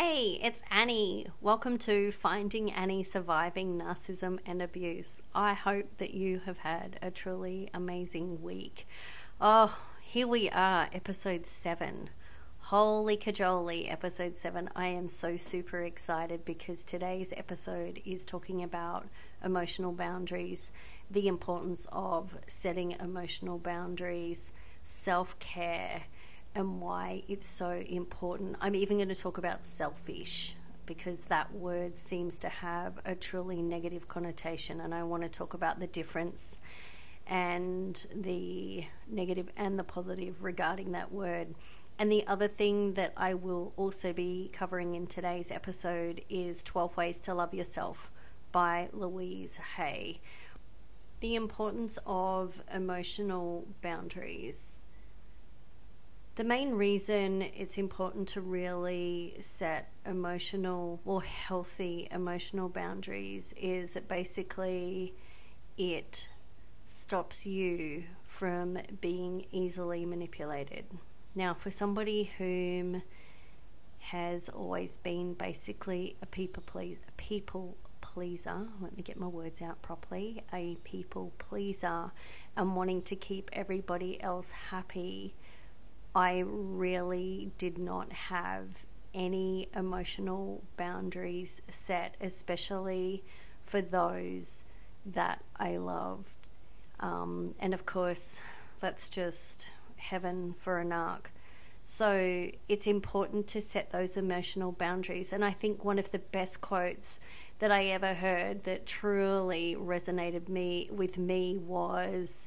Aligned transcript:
Hey, 0.00 0.38
it's 0.44 0.62
Anni. 0.70 1.26
Welcome 1.40 1.76
to 1.78 2.12
Finding 2.12 2.70
Anni 2.70 3.02
Surviving 3.02 3.80
Narcissism 3.80 4.38
and 4.46 4.62
Abuse. 4.62 5.20
I 5.34 5.54
hope 5.54 5.98
that 5.98 6.14
you 6.14 6.42
have 6.46 6.58
had 6.58 7.00
a 7.02 7.10
truly 7.10 7.68
amazing 7.74 8.40
week. 8.40 8.86
Oh, 9.40 9.76
here 10.00 10.28
we 10.28 10.48
are, 10.50 10.88
episode 10.92 11.46
7. 11.46 12.10
Holy 12.58 13.16
cajoli, 13.16 13.90
episode 13.90 14.38
7. 14.38 14.68
I 14.76 14.86
am 14.86 15.08
so 15.08 15.36
super 15.36 15.82
excited 15.82 16.44
because 16.44 16.84
today's 16.84 17.34
episode 17.36 18.00
is 18.06 18.24
talking 18.24 18.62
about 18.62 19.08
emotional 19.44 19.90
boundaries, 19.90 20.70
the 21.10 21.26
importance 21.26 21.88
of 21.90 22.38
setting 22.46 22.92
emotional 23.00 23.58
boundaries, 23.58 24.52
self 24.84 25.36
care 25.40 26.02
and 26.58 26.80
why 26.80 27.22
it's 27.28 27.46
so 27.46 27.70
important. 27.86 28.56
I'm 28.60 28.74
even 28.74 28.96
going 28.96 29.08
to 29.08 29.14
talk 29.14 29.38
about 29.38 29.64
selfish 29.64 30.56
because 30.86 31.24
that 31.26 31.54
word 31.54 31.96
seems 31.96 32.40
to 32.40 32.48
have 32.48 32.98
a 33.04 33.14
truly 33.14 33.62
negative 33.62 34.08
connotation, 34.08 34.80
and 34.80 34.92
I 34.92 35.04
want 35.04 35.22
to 35.22 35.28
talk 35.28 35.54
about 35.54 35.78
the 35.78 35.86
difference 35.86 36.58
and 37.28 38.04
the 38.12 38.84
negative 39.08 39.50
and 39.56 39.78
the 39.78 39.84
positive 39.84 40.42
regarding 40.42 40.92
that 40.92 41.12
word. 41.12 41.54
And 41.96 42.10
the 42.10 42.26
other 42.26 42.48
thing 42.48 42.94
that 42.94 43.12
I 43.16 43.34
will 43.34 43.72
also 43.76 44.12
be 44.12 44.50
covering 44.52 44.94
in 44.94 45.06
today's 45.06 45.52
episode 45.52 46.22
is 46.28 46.64
12 46.64 46.96
Ways 46.96 47.20
to 47.20 47.34
Love 47.34 47.54
Yourself 47.54 48.10
by 48.50 48.88
Louise 48.92 49.60
Hay. 49.76 50.20
The 51.20 51.36
importance 51.36 52.00
of 52.04 52.64
emotional 52.74 53.68
boundaries 53.80 54.77
the 56.38 56.44
main 56.44 56.70
reason 56.70 57.42
it's 57.42 57.78
important 57.78 58.28
to 58.28 58.40
really 58.40 59.34
set 59.40 59.90
emotional 60.06 61.00
or 61.04 61.20
healthy 61.20 62.06
emotional 62.12 62.68
boundaries 62.68 63.52
is 63.56 63.94
that 63.94 64.06
basically 64.06 65.12
it 65.76 66.28
stops 66.86 67.44
you 67.44 68.04
from 68.24 68.78
being 69.00 69.46
easily 69.50 70.06
manipulated. 70.06 70.84
Now, 71.34 71.54
for 71.54 71.72
somebody 71.72 72.30
whom 72.38 73.02
has 73.98 74.48
always 74.48 74.96
been 74.96 75.34
basically 75.34 76.14
a 76.22 76.26
people 76.26 76.62
please, 76.64 76.98
a 77.08 77.12
people 77.16 77.76
pleaser. 78.00 78.68
Let 78.80 78.96
me 78.96 79.02
get 79.02 79.18
my 79.18 79.26
words 79.26 79.60
out 79.60 79.82
properly. 79.82 80.44
A 80.52 80.76
people 80.84 81.32
pleaser 81.38 82.12
and 82.56 82.76
wanting 82.76 83.02
to 83.02 83.16
keep 83.16 83.50
everybody 83.52 84.22
else 84.22 84.52
happy 84.70 85.34
I 86.14 86.42
really 86.46 87.50
did 87.58 87.78
not 87.78 88.12
have 88.12 88.84
any 89.14 89.68
emotional 89.74 90.62
boundaries 90.76 91.62
set, 91.70 92.16
especially 92.20 93.24
for 93.62 93.80
those 93.80 94.64
that 95.04 95.42
I 95.56 95.76
loved. 95.76 96.34
Um, 97.00 97.54
and 97.60 97.72
of 97.72 97.86
course, 97.86 98.40
that's 98.80 99.08
just 99.10 99.70
heaven 99.96 100.54
for 100.58 100.80
a 100.80 100.84
narc. 100.84 101.26
So 101.84 102.50
it's 102.68 102.86
important 102.86 103.46
to 103.48 103.62
set 103.62 103.90
those 103.90 104.16
emotional 104.16 104.72
boundaries. 104.72 105.32
And 105.32 105.44
I 105.44 105.52
think 105.52 105.84
one 105.84 105.98
of 105.98 106.10
the 106.10 106.18
best 106.18 106.60
quotes 106.60 107.18
that 107.60 107.70
I 107.72 107.86
ever 107.86 108.14
heard 108.14 108.64
that 108.64 108.86
truly 108.86 109.74
resonated 109.74 110.48
me 110.48 110.88
with 110.92 111.16
me 111.18 111.56
was 111.56 112.46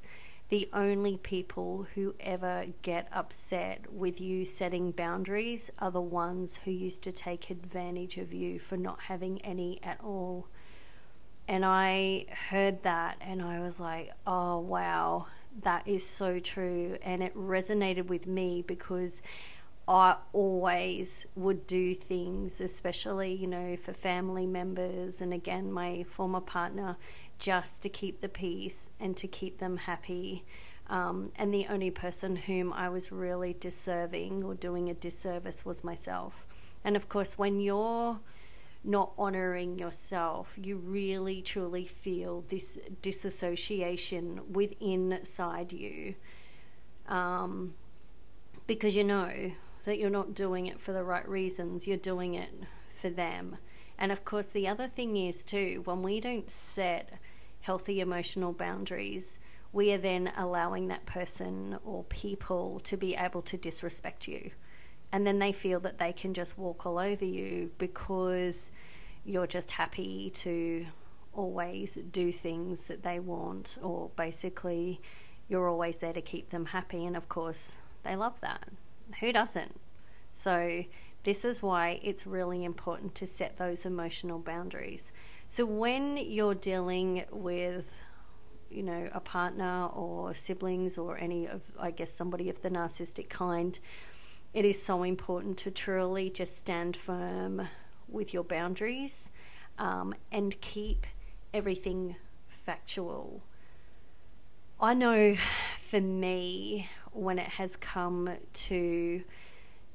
the 0.51 0.67
only 0.73 1.15
people 1.15 1.87
who 1.95 2.13
ever 2.19 2.65
get 2.81 3.07
upset 3.13 3.89
with 3.89 4.19
you 4.19 4.43
setting 4.43 4.91
boundaries 4.91 5.71
are 5.79 5.91
the 5.91 6.01
ones 6.01 6.59
who 6.65 6.71
used 6.71 7.01
to 7.03 7.11
take 7.13 7.49
advantage 7.49 8.17
of 8.17 8.33
you 8.33 8.59
for 8.59 8.75
not 8.75 9.03
having 9.03 9.41
any 9.43 9.79
at 9.81 9.97
all. 10.03 10.49
And 11.47 11.63
I 11.63 12.25
heard 12.49 12.83
that 12.83 13.15
and 13.21 13.41
I 13.41 13.61
was 13.61 13.79
like, 13.79 14.11
oh, 14.27 14.59
wow, 14.59 15.27
that 15.61 15.87
is 15.87 16.05
so 16.05 16.37
true. 16.37 16.97
And 17.01 17.23
it 17.23 17.33
resonated 17.33 18.07
with 18.07 18.27
me 18.27 18.61
because 18.61 19.21
I 19.87 20.17
always 20.33 21.27
would 21.33 21.65
do 21.65 21.95
things, 21.95 22.59
especially, 22.59 23.33
you 23.33 23.47
know, 23.47 23.77
for 23.77 23.93
family 23.93 24.47
members 24.47 25.21
and 25.21 25.33
again, 25.33 25.71
my 25.71 26.03
former 26.03 26.41
partner 26.41 26.97
just 27.41 27.81
to 27.81 27.89
keep 27.89 28.21
the 28.21 28.29
peace 28.29 28.91
and 28.99 29.17
to 29.17 29.27
keep 29.27 29.57
them 29.57 29.77
happy. 29.77 30.45
Um, 30.87 31.29
and 31.35 31.51
the 31.53 31.65
only 31.67 31.89
person 31.89 32.35
whom 32.35 32.71
I 32.71 32.87
was 32.87 33.11
really 33.11 33.55
deserving 33.59 34.43
or 34.43 34.53
doing 34.53 34.89
a 34.89 34.93
disservice 34.93 35.65
was 35.65 35.83
myself. 35.83 36.45
And 36.85 36.95
of 36.95 37.09
course, 37.09 37.39
when 37.39 37.59
you're 37.59 38.19
not 38.83 39.13
honoring 39.17 39.79
yourself, 39.79 40.57
you 40.61 40.77
really 40.77 41.41
truly 41.41 41.85
feel 41.85 42.43
this 42.47 42.77
disassociation 43.01 44.41
within 44.51 45.11
inside 45.11 45.73
you. 45.73 46.15
Um, 47.07 47.73
because 48.67 48.95
you 48.95 49.03
know 49.03 49.53
that 49.85 49.97
you're 49.97 50.11
not 50.11 50.35
doing 50.35 50.67
it 50.67 50.79
for 50.79 50.93
the 50.93 51.03
right 51.03 51.27
reasons, 51.27 51.87
you're 51.87 51.97
doing 51.97 52.35
it 52.35 52.51
for 52.89 53.09
them. 53.09 53.57
And 53.97 54.11
of 54.11 54.25
course, 54.25 54.51
the 54.51 54.67
other 54.67 54.87
thing 54.87 55.17
is, 55.17 55.43
too, 55.43 55.81
when 55.85 56.01
we 56.01 56.19
don't 56.19 56.49
set 56.49 57.19
healthy 57.61 57.99
emotional 57.99 58.53
boundaries, 58.53 59.39
we 59.73 59.91
are 59.93 59.97
then 59.97 60.31
allowing 60.35 60.87
that 60.87 61.05
person 61.05 61.77
or 61.85 62.03
people 62.05 62.79
to 62.79 62.97
be 62.97 63.15
able 63.15 63.41
to 63.43 63.57
disrespect 63.57 64.27
you. 64.27 64.51
And 65.11 65.25
then 65.25 65.39
they 65.39 65.51
feel 65.51 65.79
that 65.81 65.97
they 65.97 66.13
can 66.13 66.33
just 66.33 66.57
walk 66.57 66.85
all 66.85 66.97
over 66.99 67.25
you 67.25 67.71
because 67.77 68.71
you're 69.25 69.47
just 69.47 69.71
happy 69.71 70.29
to 70.35 70.85
always 71.33 71.95
do 72.11 72.31
things 72.31 72.85
that 72.85 73.03
they 73.03 73.19
want, 73.19 73.77
or 73.81 74.09
basically, 74.15 75.01
you're 75.47 75.67
always 75.67 75.99
there 75.99 76.13
to 76.13 76.21
keep 76.21 76.49
them 76.49 76.67
happy. 76.67 77.05
And 77.05 77.15
of 77.15 77.29
course, 77.29 77.79
they 78.03 78.15
love 78.15 78.41
that. 78.41 78.69
Who 79.19 79.31
doesn't? 79.31 79.79
So, 80.33 80.85
this 81.23 81.45
is 81.45 81.61
why 81.61 81.99
it's 82.01 82.25
really 82.25 82.63
important 82.63 83.13
to 83.15 83.27
set 83.27 83.57
those 83.57 83.85
emotional 83.85 84.39
boundaries. 84.39 85.11
So 85.51 85.65
when 85.65 86.15
you're 86.15 86.55
dealing 86.55 87.25
with 87.29 87.91
you 88.69 88.83
know 88.83 89.09
a 89.11 89.19
partner 89.19 89.87
or 89.87 90.33
siblings 90.33 90.97
or 90.97 91.17
any 91.17 91.45
of 91.45 91.61
I 91.77 91.91
guess 91.91 92.09
somebody 92.09 92.49
of 92.49 92.61
the 92.61 92.69
narcissistic 92.69 93.27
kind, 93.27 93.77
it 94.53 94.63
is 94.63 94.81
so 94.81 95.03
important 95.03 95.57
to 95.57 95.69
truly 95.69 96.29
just 96.29 96.55
stand 96.55 96.95
firm 96.95 97.67
with 98.07 98.33
your 98.33 98.45
boundaries 98.45 99.29
um, 99.77 100.13
and 100.31 100.61
keep 100.61 101.05
everything 101.53 102.15
factual. 102.47 103.43
I 104.79 104.93
know 104.93 105.35
for 105.77 105.99
me, 105.99 106.87
when 107.11 107.37
it 107.37 107.49
has 107.59 107.75
come 107.75 108.37
to 108.53 109.23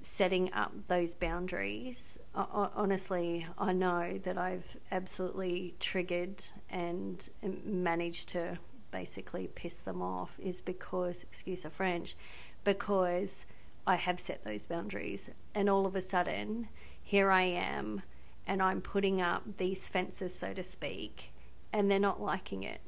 setting 0.07 0.53
up 0.53 0.73
those 0.87 1.17
boundaries, 1.17 2.19
honestly, 2.35 3.45
I 3.59 3.73
know 3.73 4.19
that 4.23 4.39
I've 4.39 4.77
absolutely 4.93 5.75
triggered 5.81 6.45
and 6.71 7.29
managed 7.43 8.29
to 8.31 8.59
basically 8.93 9.49
piss 9.49 9.81
them 9.81 10.01
off 10.01 10.39
is 10.39 10.61
because, 10.61 11.25
excuse 11.25 11.63
the 11.63 11.71
French, 11.71 12.17
because 12.63 13.47
I 13.85 13.97
have 13.97 14.21
set 14.21 14.45
those 14.45 14.67
boundaries. 14.67 15.29
And 15.55 15.69
all 15.69 15.87
of 15.87 15.97
a 15.97 16.01
sudden, 16.01 16.69
here 17.03 17.31
I 17.31 17.43
am, 17.43 18.03
and 18.47 18.63
I'm 18.63 18.81
putting 18.81 19.21
up 19.21 19.59
these 19.59 19.89
fences, 19.89 20.39
so 20.39 20.55
to 20.55 20.63
speak, 20.63 21.33
and 21.73 21.91
they're 21.91 21.99
not 21.99 22.23
liking 22.23 22.63
it. 22.63 22.81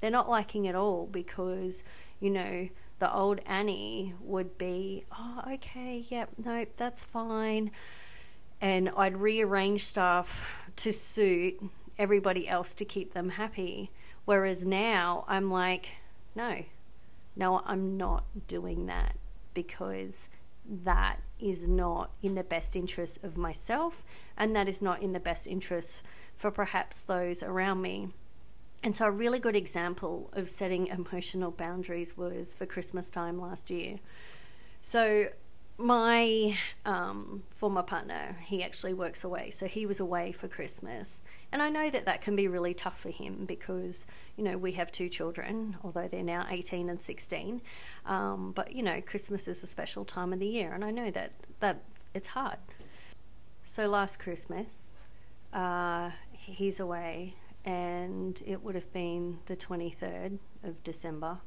They're 0.00 0.10
not 0.10 0.28
liking 0.28 0.64
it 0.64 0.70
at 0.70 0.74
all 0.74 1.06
because, 1.06 1.84
you 2.18 2.30
know, 2.30 2.70
the 3.02 3.12
old 3.12 3.40
Anni 3.46 4.14
would 4.20 4.56
be, 4.56 5.04
oh, 5.10 5.42
okay, 5.54 6.04
yep, 6.08 6.28
nope, 6.38 6.68
that's 6.76 7.04
fine. 7.04 7.72
And 8.60 8.90
I'd 8.96 9.16
rearrange 9.16 9.84
stuff 9.84 10.70
to 10.76 10.92
suit 10.92 11.60
everybody 11.98 12.46
else 12.46 12.76
to 12.76 12.84
keep 12.84 13.12
them 13.12 13.30
happy. 13.30 13.90
Whereas 14.24 14.64
now 14.64 15.24
I'm 15.26 15.50
like, 15.50 15.96
no, 16.36 16.62
no, 17.34 17.62
I'm 17.66 17.96
not 17.96 18.22
doing 18.46 18.86
that 18.86 19.16
because 19.52 20.28
that 20.64 21.16
is 21.40 21.66
not 21.66 22.12
in 22.22 22.36
the 22.36 22.44
best 22.44 22.76
interest 22.76 23.18
of 23.24 23.36
myself 23.36 24.04
and 24.36 24.54
that 24.54 24.68
is 24.68 24.80
not 24.80 25.02
in 25.02 25.10
the 25.12 25.18
best 25.18 25.48
interest 25.48 26.04
for 26.36 26.52
perhaps 26.52 27.02
those 27.02 27.42
around 27.42 27.82
me. 27.82 28.10
And 28.82 28.96
so, 28.96 29.06
a 29.06 29.10
really 29.10 29.38
good 29.38 29.54
example 29.54 30.30
of 30.32 30.48
setting 30.48 30.88
emotional 30.88 31.52
boundaries 31.52 32.16
was 32.16 32.52
for 32.52 32.66
Christmas 32.66 33.10
time 33.10 33.38
last 33.38 33.70
year. 33.70 34.00
So, 34.80 35.28
my 35.78 36.56
um, 36.84 37.44
former 37.48 37.82
partner, 37.82 38.38
he 38.44 38.62
actually 38.62 38.92
works 38.92 39.22
away. 39.22 39.50
So, 39.50 39.66
he 39.66 39.86
was 39.86 40.00
away 40.00 40.32
for 40.32 40.48
Christmas. 40.48 41.22
And 41.52 41.62
I 41.62 41.68
know 41.68 41.90
that 41.90 42.06
that 42.06 42.22
can 42.22 42.34
be 42.34 42.48
really 42.48 42.74
tough 42.74 42.98
for 42.98 43.10
him 43.10 43.44
because, 43.44 44.04
you 44.36 44.42
know, 44.42 44.58
we 44.58 44.72
have 44.72 44.90
two 44.90 45.08
children, 45.08 45.76
although 45.84 46.08
they're 46.08 46.24
now 46.24 46.46
18 46.50 46.88
and 46.88 47.00
16. 47.00 47.62
Um, 48.04 48.50
but, 48.50 48.74
you 48.74 48.82
know, 48.82 49.00
Christmas 49.00 49.46
is 49.46 49.62
a 49.62 49.66
special 49.68 50.04
time 50.04 50.32
of 50.32 50.40
the 50.40 50.46
year. 50.46 50.72
And 50.72 50.84
I 50.84 50.90
know 50.90 51.10
that, 51.12 51.32
that 51.60 51.82
it's 52.14 52.28
hard. 52.28 52.56
so 53.62 53.86
last 53.86 54.18
Christmas, 54.18 54.94
uh, 55.52 56.10
he's 56.32 56.80
away, 56.80 57.34
and 57.64 58.42
it 58.44 58.62
would 58.62 58.74
have 58.74 58.92
been 58.92 59.38
the 59.46 59.56
23rd 59.56 60.38
of 60.64 60.82
December, 60.82 61.38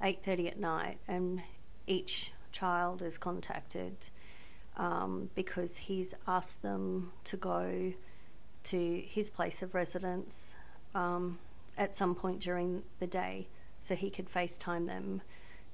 8:30 0.00 0.48
at 0.48 0.58
night, 0.58 0.98
and 1.06 1.42
each 1.86 2.32
child 2.50 3.02
is 3.02 3.18
contacted 3.18 4.10
um, 4.76 5.30
because 5.34 5.76
he's 5.76 6.14
asked 6.26 6.62
them 6.62 7.12
to 7.24 7.36
go 7.36 7.92
to 8.64 9.00
his 9.06 9.30
place 9.30 9.62
of 9.62 9.74
residence 9.74 10.54
um, 10.94 11.38
at 11.76 11.94
some 11.94 12.14
point 12.14 12.40
during 12.40 12.82
the 12.98 13.06
day 13.06 13.48
so 13.80 13.96
he 13.96 14.10
could 14.10 14.28
FaceTime 14.28 14.86
them 14.86 15.22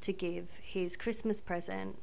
to 0.01 0.13
give 0.13 0.59
his 0.63 0.97
Christmas 0.97 1.43
present 1.43 1.99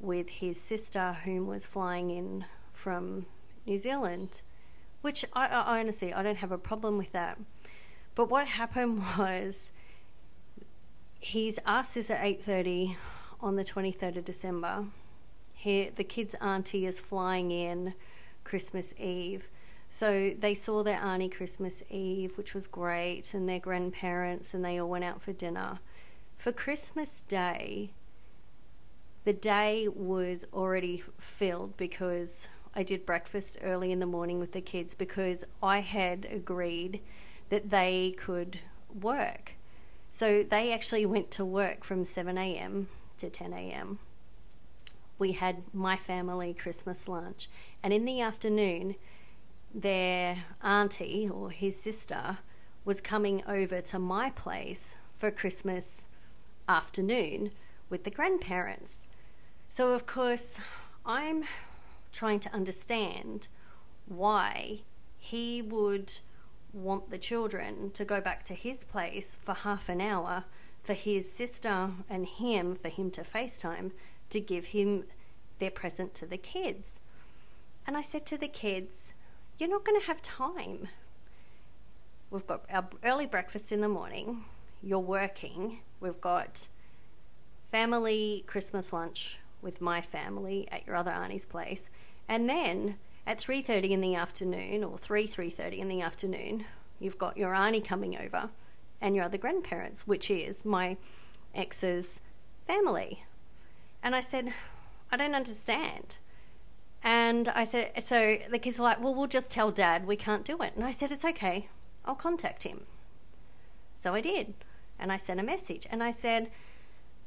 with 0.00 0.28
his 0.28 0.60
sister, 0.60 1.18
whom 1.24 1.46
was 1.46 1.66
flying 1.66 2.10
in 2.10 2.44
from 2.72 3.26
New 3.66 3.78
Zealand, 3.78 4.42
which 5.06 5.24
I, 5.34 5.46
I 5.46 5.78
honestly 5.78 6.12
I 6.12 6.24
don't 6.24 6.38
have 6.38 6.50
a 6.50 6.58
problem 6.58 6.98
with 6.98 7.12
that. 7.12 7.38
But 8.16 8.28
what 8.28 8.48
happened 8.48 9.04
was 9.18 9.70
he's 11.20 11.60
asked 11.64 11.96
us 11.96 12.10
at 12.10 12.24
eight 12.24 12.42
thirty 12.42 12.96
on 13.40 13.54
the 13.54 13.62
twenty 13.62 13.92
third 13.92 14.16
of 14.16 14.24
December. 14.24 14.86
Here, 15.54 15.90
the 15.94 16.02
kid's 16.02 16.34
auntie 16.40 16.86
is 16.86 16.98
flying 16.98 17.52
in 17.52 17.94
Christmas 18.42 18.94
Eve. 18.98 19.48
So 19.88 20.34
they 20.36 20.54
saw 20.56 20.82
their 20.82 20.98
auntie 20.98 21.28
Christmas 21.28 21.84
Eve, 21.88 22.36
which 22.36 22.52
was 22.52 22.66
great, 22.66 23.32
and 23.32 23.48
their 23.48 23.60
grandparents, 23.60 24.54
and 24.54 24.64
they 24.64 24.76
all 24.80 24.88
went 24.88 25.04
out 25.04 25.22
for 25.22 25.32
dinner. 25.32 25.78
For 26.36 26.50
Christmas 26.50 27.20
Day, 27.20 27.92
the 29.22 29.32
day 29.32 29.86
was 29.86 30.44
already 30.52 31.04
filled 31.16 31.76
because 31.76 32.48
I 32.76 32.82
did 32.82 33.06
breakfast 33.06 33.56
early 33.62 33.90
in 33.90 34.00
the 34.00 34.06
morning 34.06 34.38
with 34.38 34.52
the 34.52 34.60
kids 34.60 34.94
because 34.94 35.46
I 35.62 35.80
had 35.80 36.28
agreed 36.30 37.00
that 37.48 37.70
they 37.70 38.14
could 38.18 38.60
work. 39.00 39.54
So 40.10 40.42
they 40.42 40.72
actually 40.72 41.06
went 41.06 41.30
to 41.32 41.44
work 41.44 41.84
from 41.84 42.04
7 42.04 42.36
a.m. 42.36 42.88
to 43.16 43.30
10 43.30 43.54
a.m. 43.54 43.98
We 45.18 45.32
had 45.32 45.62
my 45.72 45.96
family 45.96 46.52
Christmas 46.52 47.08
lunch, 47.08 47.48
and 47.82 47.94
in 47.94 48.04
the 48.04 48.20
afternoon, 48.20 48.96
their 49.74 50.44
auntie 50.62 51.30
or 51.32 51.50
his 51.50 51.80
sister 51.80 52.38
was 52.84 53.00
coming 53.00 53.42
over 53.48 53.80
to 53.80 53.98
my 53.98 54.30
place 54.30 54.94
for 55.14 55.30
Christmas 55.30 56.10
afternoon 56.68 57.52
with 57.88 58.04
the 58.04 58.10
grandparents. 58.10 59.08
So, 59.70 59.92
of 59.92 60.04
course, 60.06 60.60
I'm 61.04 61.44
trying 62.16 62.40
to 62.40 62.52
understand 62.54 63.46
why 64.06 64.80
he 65.18 65.60
would 65.60 66.12
want 66.72 67.10
the 67.10 67.18
children 67.18 67.90
to 67.90 68.04
go 68.04 68.20
back 68.20 68.42
to 68.44 68.54
his 68.54 68.84
place 68.84 69.38
for 69.42 69.54
half 69.54 69.88
an 69.88 70.00
hour 70.00 70.44
for 70.82 70.94
his 70.94 71.30
sister 71.30 71.90
and 72.08 72.26
him, 72.26 72.76
for 72.76 72.88
him 72.88 73.10
to 73.10 73.22
FaceTime, 73.22 73.90
to 74.30 74.40
give 74.40 74.66
him 74.66 75.04
their 75.58 75.70
present 75.70 76.14
to 76.14 76.26
the 76.26 76.38
kids. 76.38 77.00
And 77.86 77.96
I 77.96 78.02
said 78.02 78.24
to 78.26 78.38
the 78.38 78.48
kids, 78.48 79.12
You're 79.58 79.68
not 79.68 79.84
going 79.84 80.00
to 80.00 80.06
have 80.06 80.22
time. 80.22 80.88
We've 82.30 82.46
got 82.46 82.64
our 82.70 82.88
early 83.04 83.26
breakfast 83.26 83.72
in 83.72 83.80
the 83.80 83.88
morning, 83.88 84.44
you're 84.82 84.98
working, 84.98 85.80
we've 86.00 86.20
got 86.20 86.68
family 87.70 88.44
Christmas 88.46 88.92
lunch 88.92 89.38
with 89.62 89.80
my 89.80 90.00
family 90.00 90.68
at 90.70 90.86
your 90.86 90.96
other 90.96 91.10
auntie's 91.10 91.46
place, 91.46 91.90
and 92.28 92.48
then 92.48 92.96
at 93.26 93.38
3:30 93.38 93.90
in 93.90 94.00
the 94.00 94.14
afternoon 94.14 94.84
or 94.84 94.98
3 94.98 95.26
3:30 95.26 95.78
in 95.78 95.88
the 95.88 96.00
afternoon, 96.00 96.64
you've 97.00 97.18
got 97.18 97.36
your 97.36 97.54
auntie 97.54 97.80
coming 97.80 98.16
over 98.16 98.50
and 99.00 99.14
your 99.14 99.24
other 99.24 99.38
grandparents, 99.38 100.06
which 100.06 100.30
is 100.30 100.64
my 100.64 100.96
ex's 101.54 102.20
family. 102.66 103.24
And 104.02 104.14
I 104.14 104.20
said, 104.20 104.52
I 105.10 105.16
don't 105.16 105.34
understand. 105.34 106.18
And 107.02 107.48
I 107.48 107.64
said, 107.64 108.02
so 108.02 108.38
the 108.50 108.58
kids 108.58 108.78
were 108.78 108.84
like, 108.84 109.00
well, 109.00 109.14
we'll 109.14 109.26
just 109.26 109.52
tell 109.52 109.70
dad 109.70 110.06
we 110.06 110.16
can't 110.16 110.44
do 110.44 110.60
it. 110.62 110.72
And 110.74 110.84
I 110.84 110.90
said, 110.90 111.12
it's 111.12 111.24
okay, 111.24 111.68
I'll 112.04 112.14
contact 112.14 112.62
him. 112.62 112.82
So 113.98 114.14
I 114.14 114.20
did. 114.20 114.54
And 114.98 115.12
I 115.12 115.16
sent 115.16 115.40
a 115.40 115.42
message 115.42 115.86
and 115.90 116.02
I 116.02 116.10
said, 116.10 116.50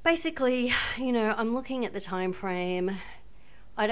basically, 0.04 0.74
you 0.98 1.12
know, 1.12 1.34
I'm 1.38 1.54
looking 1.54 1.86
at 1.86 1.94
the 1.94 2.02
time 2.02 2.34
frame. 2.34 2.98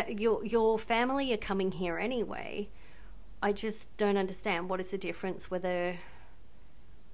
your 0.10 0.46
your 0.46 0.78
family 0.78 1.34
are 1.34 1.38
coming 1.38 1.72
here 1.72 1.98
anyway. 1.98 2.70
I 3.42 3.52
just 3.52 3.96
don't 3.98 4.18
understand 4.18 4.70
what 4.70 4.80
is 4.80 4.92
the 4.92 4.98
difference 4.98 5.52
whether 5.52 5.98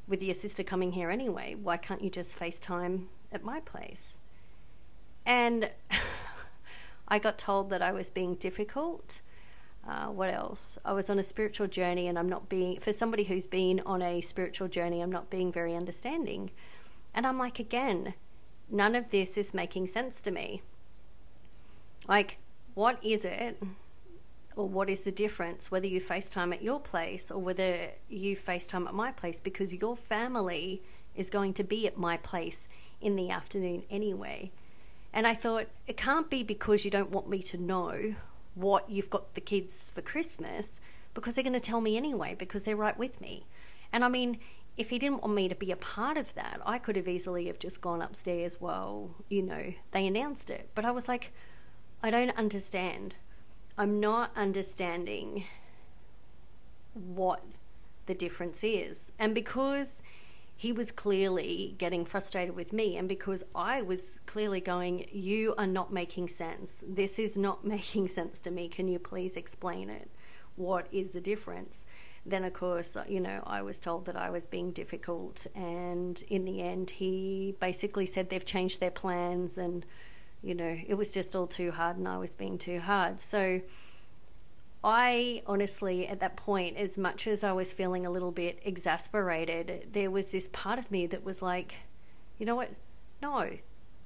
with 0.08 0.24
your 0.24 0.34
sister 0.34 0.64
coming 0.64 0.94
here 0.94 1.10
anyway. 1.10 1.56
Why 1.56 1.78
can't 1.78 2.04
you 2.04 2.10
just 2.10 2.38
FaceTime 2.38 3.06
at 3.32 3.44
my 3.44 3.60
place? 3.60 4.18
And 5.26 5.72
I 7.08 7.20
got 7.20 7.38
told 7.38 7.70
that 7.70 7.82
I 7.82 7.92
was 7.92 8.10
being 8.10 8.36
difficult. 8.36 9.22
Uh, 9.88 10.08
what 10.08 10.34
else? 10.34 10.78
I 10.86 10.94
was 10.94 11.10
on 11.10 11.20
a 11.20 11.24
spiritual 11.24 11.68
journey, 11.68 12.08
and 12.08 12.18
I'm 12.18 12.30
not 12.30 12.48
being, 12.48 12.80
for 12.80 12.94
somebody 12.94 13.26
who's 13.26 13.48
been 13.48 13.82
on 13.86 14.02
a 14.02 14.22
spiritual 14.22 14.70
journey, 14.70 15.02
I'm 15.02 15.12
not 15.12 15.30
being 15.30 15.52
very 15.52 15.76
understanding. 15.76 16.52
And 17.14 17.28
I'm 17.28 17.38
like, 17.38 17.60
again, 17.60 18.14
none 18.74 18.96
of 18.96 19.12
this 19.12 19.38
is 19.38 19.54
making 19.54 19.88
sense 19.88 20.22
to 20.24 20.32
me. 20.32 20.62
Like, 22.08 22.40
what 22.74 22.98
is 23.04 23.24
it, 23.24 23.62
or 24.56 24.68
what 24.68 24.90
is 24.90 25.04
the 25.04 25.12
difference 25.12 25.72
whether 25.72 25.88
you 25.88 26.02
FaceTime 26.02 26.54
at 26.54 26.62
your 26.62 26.80
place 26.80 27.32
or 27.32 27.40
whether 27.40 27.92
you 28.10 28.36
FaceTime 28.36 28.88
at 28.88 28.94
my 28.94 29.12
place? 29.12 29.40
Because 29.40 29.74
your 29.74 29.96
family 29.96 30.82
is 31.16 31.30
going 31.30 31.54
to 31.54 31.64
be 31.64 31.88
at 31.88 31.98
my 31.98 32.18
place 32.18 32.68
in 33.00 33.16
the 33.16 33.30
afternoon 33.30 33.84
anyway. 33.90 34.52
And 35.14 35.28
I 35.28 35.36
thought, 35.36 35.68
it 35.86 35.96
can't 35.96 36.30
be 36.30 36.44
because 36.44 36.84
you 36.84 36.92
don't 36.92 37.12
want 37.12 37.30
me 37.30 37.44
to 37.44 37.58
know 37.58 38.16
what 38.56 38.90
you've 38.90 39.12
got 39.12 39.36
the 39.36 39.42
kids 39.42 39.92
for 39.94 40.02
Christmas, 40.02 40.82
because 41.14 41.36
they're 41.36 41.44
going 41.44 41.54
to 41.54 41.60
tell 41.60 41.82
me 41.82 41.96
anyway, 41.96 42.36
because 42.38 42.66
they're 42.66 42.76
right 42.76 42.98
with 42.98 43.22
me. 43.22 43.46
And 43.92 44.04
I 44.04 44.08
mean, 44.08 44.40
if 44.76 44.90
he 44.90 44.98
didn't 44.98 45.22
want 45.22 45.36
me 45.36 45.48
to 45.48 45.56
be 45.56 45.72
a 45.72 45.76
part 45.76 46.18
of 46.18 46.34
that, 46.36 46.60
I 46.66 46.80
could 46.80 46.96
have 46.96 47.08
easily 47.08 47.48
have 47.48 47.60
just 47.60 47.82
gone 47.82 48.02
upstairs. 48.02 48.60
Well, 48.60 49.12
you 49.30 49.44
know, 49.44 49.74
they 49.92 50.08
announced 50.08 50.50
it, 50.50 50.70
but 50.74 50.84
I 50.84 50.92
was 50.92 51.08
like, 51.08 51.32
I 52.02 52.10
don't 52.10 52.36
understand. 52.38 53.16
I'm 53.78 54.00
not 54.00 54.32
understanding 54.36 55.46
what 56.94 57.44
the 58.06 58.14
difference 58.14 58.64
is, 58.64 59.12
and 59.18 59.34
because 59.34 60.02
he 60.56 60.72
was 60.72 60.92
clearly 60.92 61.76
getting 61.78 62.06
frustrated 62.06 62.56
with 62.56 62.74
me, 62.74 62.98
and 62.98 63.08
because 63.08 63.44
I 63.56 63.82
was 63.82 64.20
clearly 64.26 64.60
going, 64.60 65.08
"You 65.12 65.56
are 65.58 65.68
not 65.68 65.92
making 65.92 66.28
sense. 66.30 66.84
This 66.88 67.18
is 67.18 67.38
not 67.38 67.66
making 67.76 68.08
sense 68.08 68.40
to 68.42 68.52
me. 68.52 68.68
Can 68.70 68.88
you 68.88 69.00
please 69.00 69.36
explain 69.36 69.90
it? 69.90 70.10
What 70.56 70.88
is 70.92 71.14
the 71.14 71.22
difference?" 71.22 71.86
Then 72.26 72.44
of 72.44 72.54
course 72.54 72.96
you 73.08 73.20
know 73.20 73.44
i 73.46 73.62
was 73.62 73.80
told 73.80 74.06
that 74.06 74.16
i 74.16 74.30
was 74.30 74.46
being 74.46 74.72
difficult 74.72 75.46
and 75.56 76.24
in 76.30 76.46
the 76.46 76.62
end 76.62 76.92
he 76.92 77.56
basically 77.60 78.06
said 78.06 78.30
they've 78.30 78.46
changed 78.46 78.80
their 78.80 78.92
plans 78.92 79.58
and 79.58 79.86
you 80.42 80.56
know 80.56 80.78
it 80.88 80.96
was 80.96 81.14
just 81.14 81.36
all 81.36 81.48
too 81.48 81.72
hard 81.72 81.98
and 81.98 82.08
i 82.08 82.18
was 82.18 82.36
being 82.36 82.58
too 82.58 82.80
hard 82.80 83.20
so 83.20 83.62
I 84.84 85.42
honestly, 85.48 86.08
at 86.08 86.20
that 86.20 86.36
point, 86.36 86.76
as 86.76 86.98
much 86.98 87.26
as 87.26 87.44
I 87.44 87.54
was 87.54 87.72
feeling 87.72 88.06
a 88.06 88.12
little 88.12 88.32
bit 88.32 88.60
exasperated, 88.66 89.88
there 89.94 90.12
was 90.12 90.34
this 90.34 90.50
part 90.52 90.78
of 90.78 90.92
me 90.92 91.08
that 91.08 91.24
was 91.24 91.42
like, 91.42 91.80
you 92.38 92.46
know 92.46 92.56
what? 92.56 92.72
No, 93.22 93.50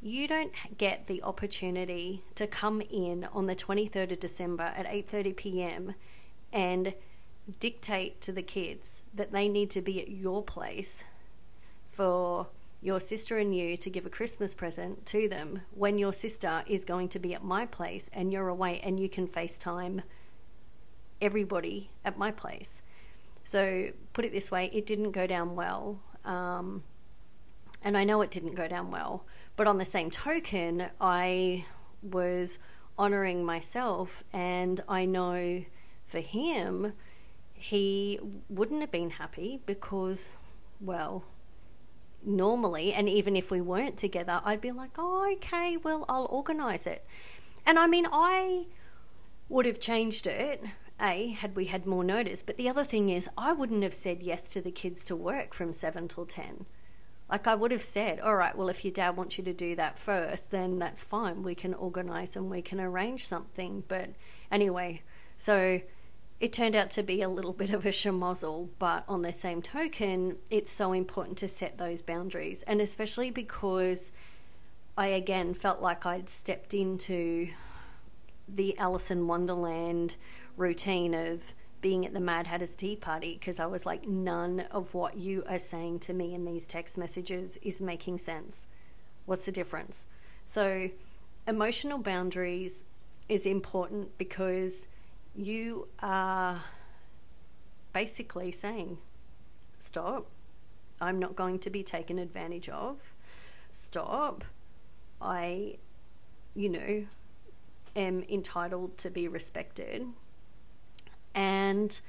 you 0.02 0.28
don't 0.28 0.54
get 0.78 1.08
the 1.08 1.24
opportunity 1.24 2.24
to 2.36 2.46
come 2.46 2.82
in 2.82 3.28
on 3.34 3.48
the 3.48 3.56
23rd 3.56 4.12
of 4.12 4.20
December 4.20 4.72
at 4.76 4.86
8:30 4.86 5.36
p.m. 5.36 5.96
and 6.54 6.94
dictate 7.60 8.22
to 8.22 8.32
the 8.32 8.42
kids 8.42 9.04
that 9.14 9.32
they 9.32 9.48
need 9.48 9.70
to 9.72 9.82
be 9.82 10.02
at 10.02 10.10
your 10.10 10.44
place 10.44 11.06
for 11.90 12.48
your 12.82 13.00
sister 13.00 13.38
and 13.38 13.56
you 13.56 13.76
to 13.78 13.90
give 13.90 14.06
a 14.06 14.10
Christmas 14.10 14.54
present 14.54 15.06
to 15.08 15.28
them 15.28 15.62
when 15.74 15.98
your 15.98 16.14
sister 16.14 16.64
is 16.68 16.86
going 16.86 17.10
to 17.10 17.20
be 17.20 17.34
at 17.34 17.44
my 17.44 17.66
place 17.66 18.10
and 18.14 18.32
you're 18.32 18.50
away 18.50 18.80
and 18.84 19.00
you 19.00 19.10
can 19.10 19.28
FaceTime 19.28 20.04
everybody 21.22 21.90
at 22.06 22.18
my 22.18 22.32
place. 22.32 22.84
So, 23.44 23.90
put 24.14 24.26
it 24.26 24.32
this 24.32 24.52
way, 24.52 24.70
it 24.74 24.86
didn't 24.86 25.12
go 25.12 25.26
down 25.26 25.56
well. 25.56 26.00
Um, 26.26 26.84
and 27.84 27.98
I 27.98 28.04
know 28.04 28.22
it 28.22 28.32
didn't 28.32 28.56
go 28.56 28.68
down 28.68 28.92
well. 28.92 29.26
But 29.56 29.68
on 29.68 29.78
the 29.78 29.86
same 29.86 30.12
token, 30.12 30.88
I 31.00 31.66
was 32.04 32.60
honoring 32.98 33.46
myself, 33.46 34.24
and 34.34 34.82
I 34.88 35.06
know 35.06 35.64
for 36.06 36.20
him, 36.20 36.94
he 37.58 38.20
wouldn't 38.50 38.82
have 38.82 38.92
been 38.92 39.10
happy 39.12 39.60
because, 39.66 40.38
well, 40.80 41.26
normally, 42.24 42.94
and 42.94 43.10
even 43.10 43.36
if 43.36 43.50
we 43.50 43.62
weren't 43.62 43.98
together, 43.98 44.42
I'd 44.46 44.62
be 44.62 44.72
like, 44.72 44.92
oh, 44.98 45.32
okay, 45.38 45.76
well, 45.78 46.06
I'll 46.08 46.28
organize 46.30 46.86
it. 46.86 47.06
And 47.66 47.80
I 47.80 47.88
mean, 47.88 48.08
I 48.12 48.68
would 49.50 49.66
have 49.66 49.80
changed 49.80 50.28
it. 50.28 50.64
A, 51.00 51.30
had 51.30 51.56
we 51.56 51.66
had 51.66 51.86
more 51.86 52.04
notice. 52.04 52.42
But 52.42 52.58
the 52.58 52.70
other 52.70 52.84
thing 52.84 53.10
is, 53.10 53.30
I 53.38 53.54
wouldn't 53.54 53.84
have 53.84 53.94
said 53.94 54.24
yes 54.24 54.50
to 54.50 54.62
the 54.62 54.72
kids 54.72 55.06
to 55.06 55.16
work 55.16 55.54
from 55.54 55.74
7 55.74 56.08
till 56.08 56.26
10. 56.26 56.66
Like, 57.30 57.46
I 57.46 57.56
would 57.56 57.72
have 57.72 57.84
said, 57.84 58.20
all 58.20 58.36
right, 58.36 58.58
well, 58.58 58.70
if 58.70 58.86
your 58.86 58.94
dad 58.94 59.18
wants 59.18 59.38
you 59.38 59.44
to 59.44 59.54
do 59.54 59.76
that 59.76 60.00
first, 60.00 60.50
then 60.50 60.80
that's 60.80 61.04
fine. 61.04 61.44
We 61.44 61.56
can 61.56 61.74
organise 61.74 62.36
and 62.36 62.50
we 62.50 62.62
can 62.62 62.80
arrange 62.80 63.28
something. 63.28 63.84
But 63.88 64.12
anyway, 64.52 65.04
so 65.36 65.82
it 66.40 66.54
turned 66.54 66.76
out 66.76 66.92
to 66.92 67.04
be 67.04 67.22
a 67.22 67.30
little 67.30 67.54
bit 67.54 67.72
of 67.72 67.86
a 67.86 67.90
schmozzle, 67.90 68.70
but 68.78 69.04
on 69.08 69.24
the 69.24 69.34
same 69.34 69.62
token, 69.62 70.38
it's 70.50 70.72
so 70.72 70.94
important 70.94 71.38
to 71.40 71.48
set 71.48 71.78
those 71.78 72.02
boundaries. 72.02 72.64
And 72.64 72.80
especially 72.80 73.32
because 73.32 74.12
I 74.96 75.08
again 75.08 75.54
felt 75.54 75.82
like 75.82 76.06
I'd 76.06 76.30
stepped 76.30 76.74
into 76.74 77.50
the 78.48 78.78
Alice 78.78 79.10
in 79.10 79.28
Wonderland 79.28 80.16
routine 80.56 81.14
of 81.14 81.56
being 81.82 82.06
at 82.06 82.14
the 82.14 82.20
Mad 82.20 82.48
Hatter's 82.48 82.76
Tea 82.76 82.96
Party 82.96 83.34
because 83.40 83.60
I 83.60 83.66
was 83.66 83.86
like, 83.86 84.08
none 84.08 84.62
of 84.72 84.94
what 84.94 85.18
you 85.18 85.44
are 85.48 85.60
saying 85.60 86.00
to 86.00 86.14
me 86.14 86.34
in 86.34 86.46
these 86.46 86.66
text 86.68 86.98
messages 86.98 87.58
is 87.58 87.82
making 87.82 88.20
sense. 88.20 88.68
What's 89.26 89.46
the 89.46 89.52
difference? 89.52 90.08
So, 90.46 90.90
emotional 91.48 91.98
boundaries 91.98 92.84
is 93.28 93.46
important 93.46 94.18
because 94.18 94.88
you 95.38 95.88
are 96.02 96.64
basically 97.94 98.52
saying, 98.52 98.98
Stop, 99.80 100.26
I'm 101.00 101.20
not 101.20 101.36
going 101.36 101.60
to 101.60 101.70
be 101.70 101.84
taken 101.84 102.18
advantage 102.18 102.68
of. 102.68 103.14
Stop, 103.72 104.44
I, 105.22 105.78
you 106.56 106.70
know, 106.70 107.06
am 107.96 108.24
entitled 108.28 108.98
to 109.00 109.12
be 109.12 109.28
respected. 109.28 110.08
And 111.36 112.02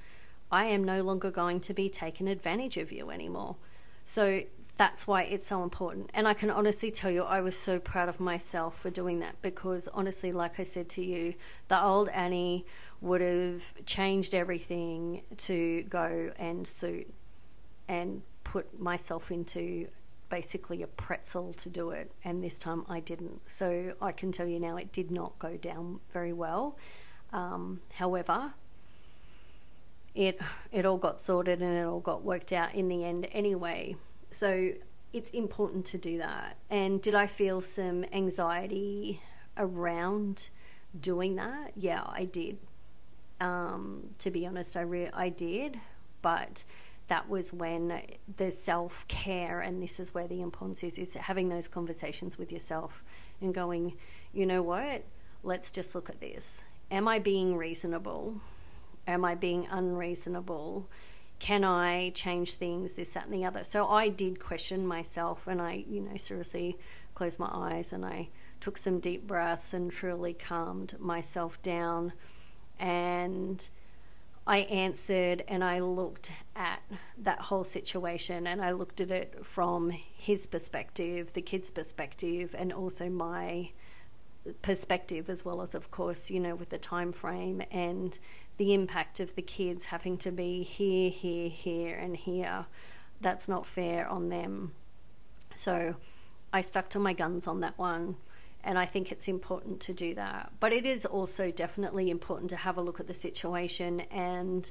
I 0.50 0.64
am 0.66 0.82
no 0.82 1.02
longer 1.02 1.30
going 1.30 1.60
to 1.60 1.74
be 1.74 1.90
taken 1.90 2.26
advantage 2.26 2.78
of 2.78 2.90
you 2.90 3.10
anymore. 3.10 3.56
So 4.04 4.44
that's 4.78 5.06
why 5.06 5.24
it's 5.24 5.46
so 5.46 5.62
important. 5.62 6.08
And 6.14 6.26
I 6.26 6.32
can 6.32 6.50
honestly 6.50 6.90
tell 6.90 7.10
you, 7.10 7.24
I 7.24 7.40
was 7.40 7.58
so 7.58 7.78
proud 7.78 8.08
of 8.08 8.20
myself 8.20 8.78
for 8.78 8.88
doing 8.88 9.18
that 9.18 9.42
because, 9.42 9.88
honestly, 9.88 10.32
like 10.32 10.58
I 10.58 10.62
said 10.62 10.88
to 10.90 11.04
you, 11.04 11.34
the 11.66 11.82
old 11.82 12.08
Anni 12.10 12.64
would 13.00 13.20
have 13.20 13.74
changed 13.86 14.34
everything 14.34 15.22
to 15.36 15.82
go 15.84 16.32
and 16.38 16.66
suit 16.66 17.12
and 17.88 18.22
put 18.44 18.80
myself 18.80 19.30
into 19.30 19.88
basically 20.28 20.82
a 20.82 20.86
pretzel 20.86 21.52
to 21.54 21.68
do 21.68 21.90
it, 21.90 22.12
and 22.24 22.42
this 22.42 22.58
time 22.58 22.84
I 22.88 23.00
didn't. 23.00 23.40
So 23.46 23.94
I 24.00 24.12
can 24.12 24.32
tell 24.32 24.46
you 24.46 24.60
now 24.60 24.76
it 24.76 24.92
did 24.92 25.10
not 25.10 25.38
go 25.38 25.56
down 25.56 26.00
very 26.12 26.32
well. 26.32 26.76
Um, 27.32 27.80
however, 27.94 28.54
it 30.14 30.40
it 30.72 30.84
all 30.84 30.98
got 30.98 31.20
sorted 31.20 31.62
and 31.62 31.76
it 31.78 31.86
all 31.86 32.00
got 32.00 32.22
worked 32.24 32.52
out 32.52 32.74
in 32.74 32.88
the 32.88 33.04
end 33.04 33.28
anyway. 33.32 33.96
So 34.30 34.72
it's 35.12 35.30
important 35.30 35.86
to 35.86 35.98
do 35.98 36.18
that. 36.18 36.58
And 36.68 37.00
did 37.00 37.14
I 37.14 37.26
feel 37.26 37.60
some 37.60 38.04
anxiety 38.12 39.22
around 39.56 40.50
doing 40.98 41.36
that? 41.36 41.72
Yeah, 41.76 42.02
I 42.06 42.24
did. 42.24 42.58
Um, 43.40 44.10
to 44.18 44.30
be 44.30 44.46
honest, 44.46 44.76
I 44.76 44.80
re- 44.80 45.10
I 45.12 45.28
did, 45.28 45.78
but 46.22 46.64
that 47.06 47.28
was 47.28 47.52
when 47.52 48.02
the 48.36 48.50
self 48.50 49.06
care, 49.08 49.60
and 49.60 49.82
this 49.82 49.98
is 50.00 50.14
where 50.14 50.28
the 50.28 50.40
importance 50.40 50.84
is, 50.84 50.98
is 50.98 51.14
having 51.14 51.48
those 51.48 51.68
conversations 51.68 52.38
with 52.38 52.52
yourself 52.52 53.02
and 53.40 53.54
going, 53.54 53.96
you 54.32 54.44
know 54.44 54.62
what, 54.62 55.04
let's 55.42 55.70
just 55.70 55.94
look 55.94 56.10
at 56.10 56.20
this. 56.20 56.62
Am 56.90 57.06
I 57.08 57.18
being 57.18 57.56
reasonable? 57.56 58.40
Am 59.06 59.24
I 59.24 59.34
being 59.34 59.66
unreasonable? 59.70 60.88
Can 61.38 61.64
I 61.64 62.10
change 62.10 62.54
things, 62.54 62.96
this, 62.96 63.12
that, 63.14 63.26
and 63.26 63.32
the 63.32 63.44
other? 63.44 63.62
So 63.62 63.88
I 63.88 64.08
did 64.08 64.40
question 64.40 64.86
myself, 64.86 65.46
and 65.46 65.62
I, 65.62 65.84
you 65.88 66.00
know, 66.00 66.16
seriously 66.16 66.76
closed 67.18 67.40
my 67.40 67.50
eyes 67.52 67.92
and 67.92 68.06
I 68.06 68.28
took 68.60 68.76
some 68.76 69.00
deep 69.00 69.26
breaths 69.26 69.74
and 69.74 69.90
truly 69.90 70.32
calmed 70.32 70.98
myself 71.00 71.60
down 71.62 72.12
and 72.78 73.68
I 74.46 74.58
answered 74.60 75.44
and 75.46 75.62
I 75.62 75.80
looked 75.80 76.32
at 76.56 76.82
that 77.18 77.40
whole 77.42 77.64
situation 77.64 78.46
and 78.46 78.62
I 78.62 78.72
looked 78.72 79.00
at 79.00 79.10
it 79.10 79.44
from 79.44 79.90
his 79.90 80.46
perspective, 80.46 81.34
the 81.34 81.42
kid's 81.42 81.70
perspective, 81.70 82.54
and 82.56 82.72
also 82.72 83.10
my 83.10 83.72
perspective 84.62 85.28
as 85.28 85.44
well 85.44 85.60
as 85.60 85.74
of 85.74 85.90
course 85.90 86.30
you 86.30 86.40
know 86.40 86.54
with 86.54 86.70
the 86.70 86.78
time 86.78 87.12
frame 87.12 87.60
and 87.70 88.18
the 88.56 88.72
impact 88.72 89.20
of 89.20 89.34
the 89.34 89.42
kids 89.42 89.86
having 89.86 90.16
to 90.16 90.30
be 90.30 90.62
here 90.62 91.10
here 91.10 91.50
here 91.50 91.94
and 91.94 92.16
here. 92.16 92.64
That's 93.20 93.48
not 93.48 93.66
fair 93.66 94.08
on 94.08 94.30
them. 94.30 94.72
So 95.54 95.96
i 96.50 96.62
stuck 96.62 96.88
to 96.88 96.98
my 96.98 97.12
guns 97.12 97.46
on 97.46 97.60
that 97.60 97.76
one 97.76 98.16
and 98.64 98.78
I 98.78 98.86
think 98.86 99.12
it's 99.12 99.28
important 99.28 99.80
to 99.80 99.94
do 99.94 100.14
that. 100.14 100.52
But 100.60 100.72
it 100.72 100.84
is 100.84 101.06
also 101.06 101.50
definitely 101.50 102.10
important 102.10 102.50
to 102.50 102.56
have 102.56 102.76
a 102.76 102.82
look 102.82 103.00
at 103.00 103.06
the 103.06 103.14
situation 103.14 104.00
and 104.10 104.70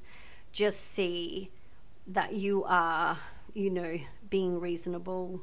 just 0.51 0.79
see 0.79 1.49
that 2.07 2.33
you 2.33 2.63
are, 2.65 3.17
you 3.53 3.69
know, 3.69 3.97
being 4.29 4.59
reasonable 4.59 5.41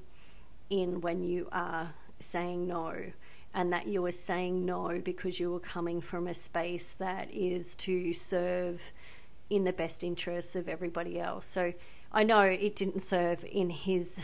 in 0.70 1.00
when 1.00 1.22
you 1.22 1.48
are 1.52 1.94
saying 2.18 2.66
no 2.66 3.12
and 3.52 3.72
that 3.72 3.86
you 3.86 4.04
are 4.04 4.12
saying 4.12 4.64
no 4.64 5.00
because 5.02 5.38
you 5.38 5.54
are 5.54 5.60
coming 5.60 6.00
from 6.00 6.26
a 6.26 6.34
space 6.34 6.92
that 6.92 7.32
is 7.32 7.76
to 7.76 8.12
serve 8.12 8.92
in 9.48 9.64
the 9.64 9.72
best 9.72 10.02
interests 10.02 10.56
of 10.56 10.68
everybody 10.68 11.20
else. 11.20 11.46
So 11.46 11.72
I 12.10 12.24
know 12.24 12.40
it 12.42 12.74
didn't 12.74 13.00
serve 13.00 13.44
in 13.44 13.70
his 13.70 14.20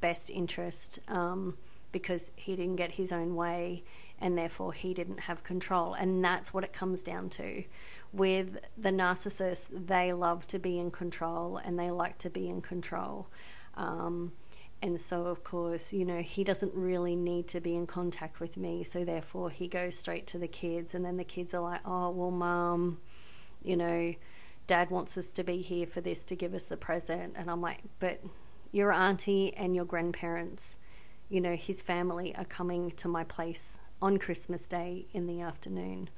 best 0.00 0.30
interest. 0.30 0.98
Um, 1.08 1.56
because 1.92 2.32
he 2.36 2.56
didn't 2.56 2.76
get 2.76 2.92
his 2.92 3.12
own 3.12 3.36
way 3.36 3.84
and 4.18 4.38
therefore 4.38 4.72
he 4.72 4.94
didn't 4.94 5.20
have 5.20 5.42
control. 5.42 5.94
And 5.94 6.24
that's 6.24 6.54
what 6.54 6.64
it 6.64 6.72
comes 6.72 7.02
down 7.02 7.28
to. 7.30 7.64
With 8.12 8.58
the 8.76 8.90
narcissist, 8.90 9.86
they 9.86 10.12
love 10.12 10.46
to 10.48 10.58
be 10.58 10.78
in 10.78 10.90
control 10.90 11.58
and 11.58 11.78
they 11.78 11.90
like 11.90 12.18
to 12.18 12.30
be 12.30 12.48
in 12.48 12.62
control. 12.62 13.28
Um, 13.74 14.32
and 14.80 15.00
so, 15.00 15.26
of 15.26 15.44
course, 15.44 15.92
you 15.92 16.04
know, 16.04 16.22
he 16.22 16.44
doesn't 16.44 16.74
really 16.74 17.14
need 17.14 17.46
to 17.48 17.60
be 17.60 17.74
in 17.74 17.86
contact 17.86 18.40
with 18.40 18.56
me. 18.56 18.82
So, 18.82 19.04
therefore, 19.04 19.50
he 19.50 19.68
goes 19.68 19.96
straight 19.96 20.26
to 20.28 20.38
the 20.38 20.48
kids. 20.48 20.94
And 20.94 21.04
then 21.04 21.16
the 21.16 21.24
kids 21.24 21.54
are 21.54 21.62
like, 21.62 21.80
oh, 21.84 22.10
well, 22.10 22.32
mum, 22.32 22.98
you 23.62 23.76
know, 23.76 24.14
dad 24.66 24.90
wants 24.90 25.16
us 25.16 25.32
to 25.32 25.44
be 25.44 25.62
here 25.62 25.86
for 25.86 26.00
this 26.00 26.24
to 26.26 26.36
give 26.36 26.52
us 26.52 26.64
the 26.64 26.76
present. 26.76 27.34
And 27.36 27.48
I'm 27.48 27.60
like, 27.60 27.80
but 28.00 28.22
your 28.72 28.92
auntie 28.92 29.54
and 29.54 29.76
your 29.76 29.84
grandparents 29.84 30.78
you 31.32 31.40
know, 31.40 31.56
his 31.56 31.80
family 31.80 32.36
are 32.36 32.44
coming 32.44 32.90
to 32.90 33.08
my 33.08 33.24
place 33.24 33.80
on 34.02 34.18
Christmas 34.18 34.66
Day 34.66 35.06
in 35.12 35.26
the 35.26 35.40
afternoon. 35.40 36.10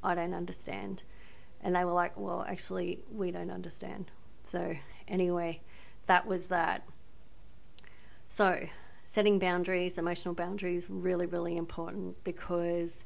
I 0.00 0.14
don't 0.14 0.32
understand. 0.32 1.02
And 1.60 1.74
they 1.74 1.84
were 1.84 1.90
like, 1.92 2.16
well, 2.16 2.46
actually, 2.48 3.00
we 3.10 3.32
don't 3.32 3.50
understand. 3.50 4.12
So, 4.44 4.76
anyway, 5.08 5.60
that 6.06 6.24
was 6.24 6.46
that. 6.48 6.86
So, 8.28 8.68
setting 9.02 9.40
boundaries, 9.40 9.98
emotional 9.98 10.34
boundaries, 10.34 10.88
really, 10.88 11.26
really 11.26 11.56
important 11.56 12.22
because 12.22 13.04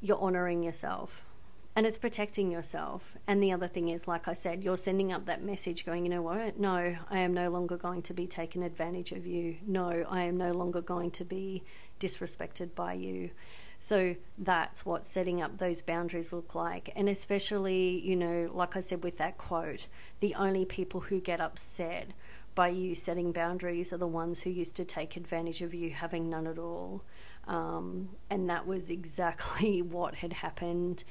you're 0.00 0.20
honoring 0.20 0.62
yourself 0.62 1.26
and 1.74 1.86
it's 1.86 1.98
protecting 1.98 2.50
yourself. 2.50 3.16
And 3.26 3.42
the 3.42 3.52
other 3.52 3.66
thing 3.66 3.88
is, 3.88 4.06
like 4.06 4.28
I 4.28 4.34
said, 4.34 4.62
you're 4.62 4.76
sending 4.76 5.10
up 5.10 5.24
that 5.26 5.42
message 5.42 5.86
going, 5.86 6.04
you 6.04 6.10
know 6.10 6.22
what? 6.22 6.58
No, 6.58 6.96
I 7.10 7.18
am 7.18 7.32
no 7.32 7.48
longer 7.48 7.76
going 7.76 8.02
to 8.02 8.14
be 8.14 8.26
taken 8.26 8.62
advantage 8.62 9.12
of 9.12 9.26
you. 9.26 9.56
No, 9.66 10.04
I 10.10 10.22
am 10.22 10.36
no 10.36 10.52
longer 10.52 10.82
going 10.82 11.10
to 11.12 11.24
be 11.24 11.62
disrespected 11.98 12.74
by 12.74 12.94
you. 12.94 13.30
So 13.78 14.16
that's 14.38 14.84
what 14.84 15.06
setting 15.06 15.40
up 15.40 15.58
those 15.58 15.82
boundaries 15.82 16.32
look 16.32 16.54
like. 16.54 16.90
And 16.94 17.08
especially, 17.08 18.00
you 18.06 18.16
know, 18.16 18.50
like 18.52 18.76
I 18.76 18.80
said 18.80 19.02
with 19.02 19.18
that 19.18 19.38
quote, 19.38 19.88
the 20.20 20.34
only 20.34 20.64
people 20.64 21.00
who 21.00 21.20
get 21.20 21.40
upset 21.40 22.08
by 22.54 22.68
you 22.68 22.94
setting 22.94 23.32
boundaries 23.32 23.92
are 23.92 23.98
the 23.98 24.06
ones 24.06 24.42
who 24.42 24.50
used 24.50 24.76
to 24.76 24.84
take 24.84 25.16
advantage 25.16 25.62
of 25.62 25.72
you 25.72 25.90
having 25.90 26.28
none 26.28 26.46
at 26.46 26.58
all. 26.58 27.02
Um, 27.48 28.10
and 28.30 28.48
that 28.50 28.66
was 28.66 28.90
exactly 28.90 29.82
what 29.82 30.16
had 30.16 30.34
happened 30.34 31.02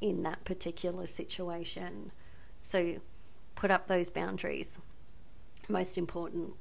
in 0.00 0.22
that 0.22 0.44
particular 0.44 1.06
situation. 1.06 2.12
So 2.60 2.96
put 3.54 3.70
up 3.70 3.86
those 3.86 4.10
boundaries. 4.10 4.78
Most 5.68 5.98
important. 5.98 6.54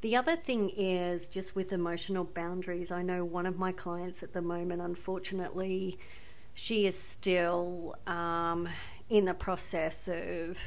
The 0.00 0.16
other 0.16 0.34
thing 0.34 0.70
is 0.76 1.28
just 1.28 1.54
with 1.54 1.72
emotional 1.72 2.24
boundaries. 2.24 2.90
I 2.90 3.02
know 3.02 3.24
one 3.24 3.46
of 3.46 3.56
my 3.56 3.70
clients 3.70 4.22
at 4.22 4.32
the 4.32 4.42
moment, 4.42 4.82
unfortunately, 4.82 5.98
she 6.54 6.86
is 6.86 6.98
still 6.98 7.94
um, 8.06 8.68
in 9.08 9.26
the 9.26 9.34
process 9.34 10.08
of 10.08 10.58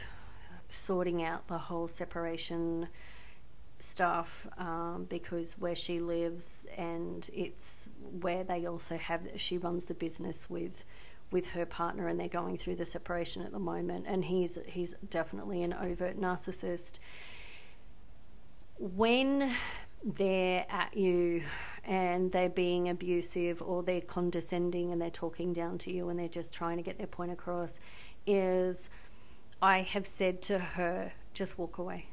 sorting 0.69 1.23
out 1.23 1.47
the 1.47 1.57
whole 1.57 1.87
separation 1.87 2.87
stuff 3.79 4.47
um, 4.57 5.05
because 5.09 5.53
where 5.59 5.75
she 5.75 5.99
lives 5.99 6.65
and 6.77 7.29
it's 7.33 7.89
where 8.21 8.43
they 8.43 8.65
also 8.65 8.97
have 8.97 9.21
she 9.35 9.57
runs 9.57 9.85
the 9.85 9.93
business 9.93 10.49
with 10.49 10.85
with 11.31 11.47
her 11.47 11.65
partner 11.65 12.07
and 12.07 12.19
they're 12.19 12.27
going 12.27 12.57
through 12.57 12.75
the 12.75 12.85
separation 12.85 13.41
at 13.41 13.51
the 13.51 13.59
moment 13.59 14.05
and 14.07 14.25
he's 14.25 14.57
he's 14.67 14.93
definitely 15.09 15.63
an 15.63 15.73
overt 15.73 16.19
narcissist. 16.19 16.99
When 18.77 19.53
they're 20.03 20.65
at 20.69 20.95
you 20.95 21.43
and 21.83 22.31
they're 22.31 22.49
being 22.49 22.87
abusive 22.89 23.61
or 23.61 23.83
they're 23.83 24.01
condescending 24.01 24.91
and 24.91 25.01
they're 25.01 25.09
talking 25.09 25.51
down 25.53 25.77
to 25.79 25.91
you 25.91 26.09
and 26.09 26.19
they're 26.19 26.27
just 26.27 26.53
trying 26.53 26.77
to 26.77 26.83
get 26.83 26.97
their 26.97 27.07
point 27.07 27.31
across 27.31 27.79
is 28.27 28.89
I 29.61 29.79
have 29.79 30.05
said 30.05 30.41
to 30.43 30.59
her 30.59 31.13
just 31.33 31.57
walk 31.57 31.77
away 31.77 32.07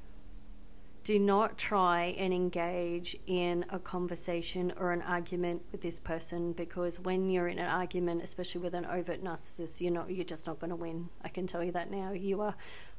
do 1.05 1.19
not 1.19 1.59
try 1.59 2.15
and 2.17 2.33
engage 2.33 3.17
in 3.27 3.65
a 3.71 3.79
conversation 3.79 4.73
or 4.77 4.93
an 4.93 5.03
argument 5.03 5.63
with 5.73 5.81
this 5.81 5.99
person 5.99 6.53
because 6.53 7.01
when 7.01 7.29
you're 7.29 7.49
in 7.49 7.59
an 7.59 7.69
argument, 7.69 8.23
especially 8.23 8.61
with 8.61 8.75
an 8.75 8.87
overt 8.87 9.23
narcissist, 9.23 9.81
you're 9.81 9.93
not 9.93 10.11
you're 10.11 10.25
just 10.25 10.47
not 10.47 10.61
going 10.61 10.71
to 10.71 10.77
win. 10.77 11.09
I 11.23 11.29
can 11.29 11.47
tell 11.47 11.65
you 11.65 11.73
that 11.73 11.91
now. 11.91 12.13
You 12.13 12.41
are 12.41 12.55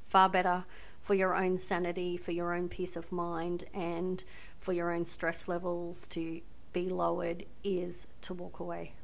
far 0.06 0.28
better 0.28 0.66
for 1.02 1.14
your 1.14 1.36
own 1.36 1.58
sanity, 1.58 2.18
for 2.18 2.32
your 2.32 2.54
own 2.54 2.68
peace 2.68 2.96
of 2.96 3.12
mind, 3.12 3.64
and 3.74 4.24
for 4.60 4.74
your 4.74 4.92
own 4.92 5.06
stress 5.06 5.48
levels 5.48 6.08
to 6.10 6.42
be 6.74 6.90
lowered 6.90 7.46
is 7.64 8.08
to 8.22 8.34
walk 8.34 8.60
away. 8.60 8.96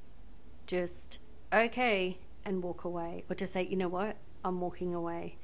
Just 0.67 1.19
okay 1.53 2.17
and 2.43 2.63
walk 2.63 2.83
away, 2.83 3.23
or 3.29 3.35
to 3.35 3.47
say, 3.47 3.63
you 3.63 3.75
know 3.75 3.87
what, 3.87 4.17
I'm 4.43 4.59
walking 4.59 4.93
away 4.93 5.37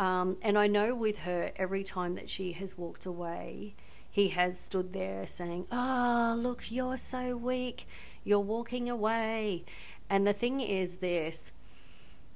um, 0.00 0.38
and 0.40 0.58
I 0.58 0.66
know 0.66 0.94
with 0.94 1.20
her, 1.20 1.52
every 1.56 1.84
time 1.84 2.14
that 2.14 2.30
she 2.30 2.52
has 2.52 2.78
walked 2.78 3.04
away, 3.04 3.74
he 4.10 4.28
has 4.28 4.58
stood 4.58 4.94
there 4.94 5.26
saying, 5.26 5.66
Oh, 5.70 6.34
look, 6.38 6.72
you're 6.72 6.96
so 6.96 7.36
weak. 7.36 7.86
You're 8.24 8.40
walking 8.40 8.88
away. 8.88 9.66
And 10.08 10.26
the 10.26 10.32
thing 10.32 10.62
is 10.62 10.98
this 10.98 11.52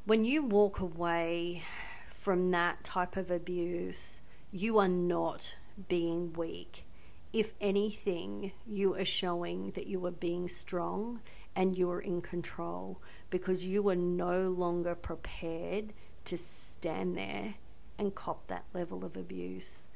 when 0.04 0.26
you 0.26 0.44
walk 0.44 0.78
away 0.78 1.62
from 2.10 2.50
that 2.50 2.84
type 2.84 3.16
of 3.16 3.30
abuse, 3.30 4.20
you 4.52 4.78
are 4.78 4.86
not 4.86 5.56
being 5.88 6.34
weak. 6.34 6.84
If 7.32 7.54
anything, 7.62 8.52
you 8.66 8.94
are 8.94 9.06
showing 9.06 9.70
that 9.70 9.86
you 9.86 10.04
are 10.04 10.10
being 10.10 10.48
strong 10.48 11.22
and 11.56 11.78
you 11.78 11.90
are 11.90 12.00
in 12.00 12.20
control 12.20 13.00
because 13.30 13.66
you 13.66 13.88
are 13.88 13.96
no 13.96 14.50
longer 14.50 14.94
prepared 14.94 15.94
to 16.24 16.36
stand 16.36 17.16
there 17.16 17.54
and 17.98 18.14
cop 18.14 18.46
that 18.48 18.64
level 18.72 19.04
of 19.04 19.16
abuse. 19.16 19.86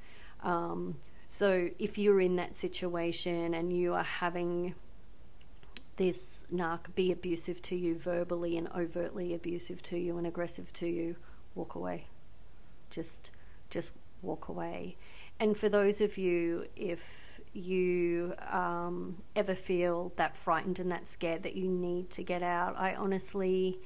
Um, 0.43 0.97
so 1.27 1.71
if 1.79 1.99
you're 1.99 2.21
in 2.21 2.37
that 2.37 2.57
situation 2.57 3.55
and 3.55 3.73
you 3.73 3.95
are 3.95 4.05
having 4.05 4.75
this 5.97 6.45
narc 6.53 6.95
be 6.95 7.11
abusive 7.11 7.61
to 7.61 7.77
you 7.77 7.99
verbally 7.99 8.57
and 8.57 8.69
overtly 8.69 9.35
abusive 9.35 9.83
to 9.83 9.99
you 9.99 10.17
and 10.17 10.27
aggressive 10.27 10.73
to 10.75 10.87
you, 10.87 11.17
walk 11.55 11.75
away. 11.75 12.07
Just 12.89 13.31
just 13.69 13.93
walk 14.23 14.49
away. 14.49 14.97
And 15.41 15.57
for 15.57 15.69
those 15.69 16.01
of 16.01 16.19
you, 16.19 16.67
if 16.75 17.41
you 17.53 18.35
um, 18.51 19.23
ever 19.37 19.55
feel 19.55 20.13
that 20.17 20.37
frightened 20.37 20.79
and 20.79 20.91
that 20.91 21.07
scared 21.07 21.43
that 21.43 21.55
you 21.55 21.69
need 21.69 22.11
to 22.11 22.25
get 22.25 22.43
out, 22.43 22.77
I 22.79 22.95
honestly 22.95 23.81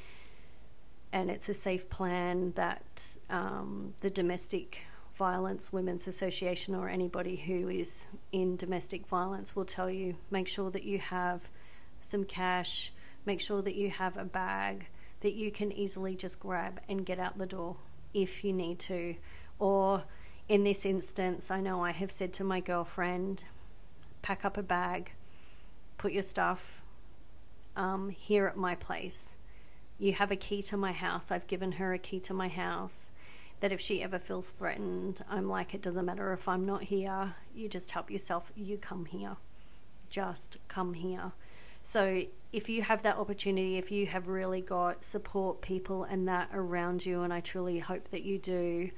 and 1.12 1.31
it's 1.31 1.49
a 1.49 1.54
safe 1.54 1.88
plan 1.90 2.52
that 2.57 3.19
um, 3.28 3.95
the 4.00 4.11
Domestic 4.11 4.81
Violence 5.14 5.73
Women's 5.73 6.09
Association 6.09 6.75
or 6.75 6.88
anybody 6.88 7.37
who 7.37 7.69
is 7.69 8.09
in 8.33 8.57
domestic 8.57 9.07
violence 9.07 9.54
will 9.54 9.66
tell 9.66 9.90
you 9.90 10.16
make 10.31 10.49
sure 10.49 10.71
that 10.71 10.85
you 10.85 10.99
have 10.99 11.50
some 12.00 12.25
cash, 12.25 12.92
make 13.26 13.40
sure 13.40 13.61
that 13.61 13.75
you 13.75 13.90
have 13.90 14.16
a 14.16 14.25
bag 14.25 14.87
that 15.21 15.35
you 15.35 15.52
can 15.52 15.71
easily 15.71 16.16
just 16.16 16.40
grab 16.40 16.81
and 16.88 17.07
get 17.07 17.19
out 17.19 17.38
the 17.38 17.47
door 17.47 17.76
if 18.14 18.42
you 18.42 18.52
need 18.52 18.78
to. 18.78 19.14
Or 19.59 20.04
in 20.49 20.64
this 20.64 20.85
instance, 20.85 21.50
I 21.50 21.60
know 21.60 21.84
I 21.84 21.93
have 21.93 22.10
said 22.10 22.32
to 22.34 22.45
my 22.45 22.60
girlfriend, 22.60 23.45
pack 24.23 24.45
up 24.45 24.56
a 24.56 24.63
bag, 24.63 25.13
put 25.99 26.13
your 26.13 26.23
stuff 26.23 26.82
um, 27.76 28.08
here 28.08 28.47
at 28.47 28.56
my 28.56 28.75
place 28.75 29.37
you 30.02 30.12
have 30.12 30.32
a 30.32 30.36
key 30.36 30.62
to 30.62 30.76
my 30.76 30.91
house. 30.91 31.30
I've 31.30 31.47
given 31.47 31.73
her 31.73 31.95
a 31.95 31.99
key 31.99 32.19
to 32.21 32.34
my 32.34 32.49
house. 32.49 33.12
That 33.60 33.71
if 33.71 33.80
she 33.80 34.02
ever 34.02 34.19
feels 34.19 34.50
threatened, 34.50 35.23
I'm 35.30 35.49
like, 35.49 35.75
it 35.75 35.80
doesn't 35.80 36.04
matter 36.04 36.32
if 36.32 36.49
I'm 36.49 36.67
not 36.67 36.82
here. 36.82 37.36
You 37.54 37.69
just 37.69 37.93
help 37.93 38.10
yourself. 38.10 38.50
You 38.56 38.78
come 38.78 39.04
here. 39.04 39.36
Just 40.10 40.56
come 40.67 40.95
here. 40.95 41.30
So 41.82 42.25
if 42.52 42.69
you 42.69 42.82
have 42.82 43.04
that 43.04 43.17
opportunity, 43.17 43.78
if 43.78 43.93
you 43.93 44.06
have 44.06 44.26
really 44.26 44.60
got 44.60 45.04
support 45.04 45.60
people 45.60 46.02
and 46.02 46.26
that 46.26 46.50
around 46.52 47.06
you, 47.06 47.23
and 47.23 47.32
I 47.32 47.38
truly 47.38 47.78
hope 47.78 48.10
that 48.10 48.25
you 48.25 48.38
do, 48.38 48.91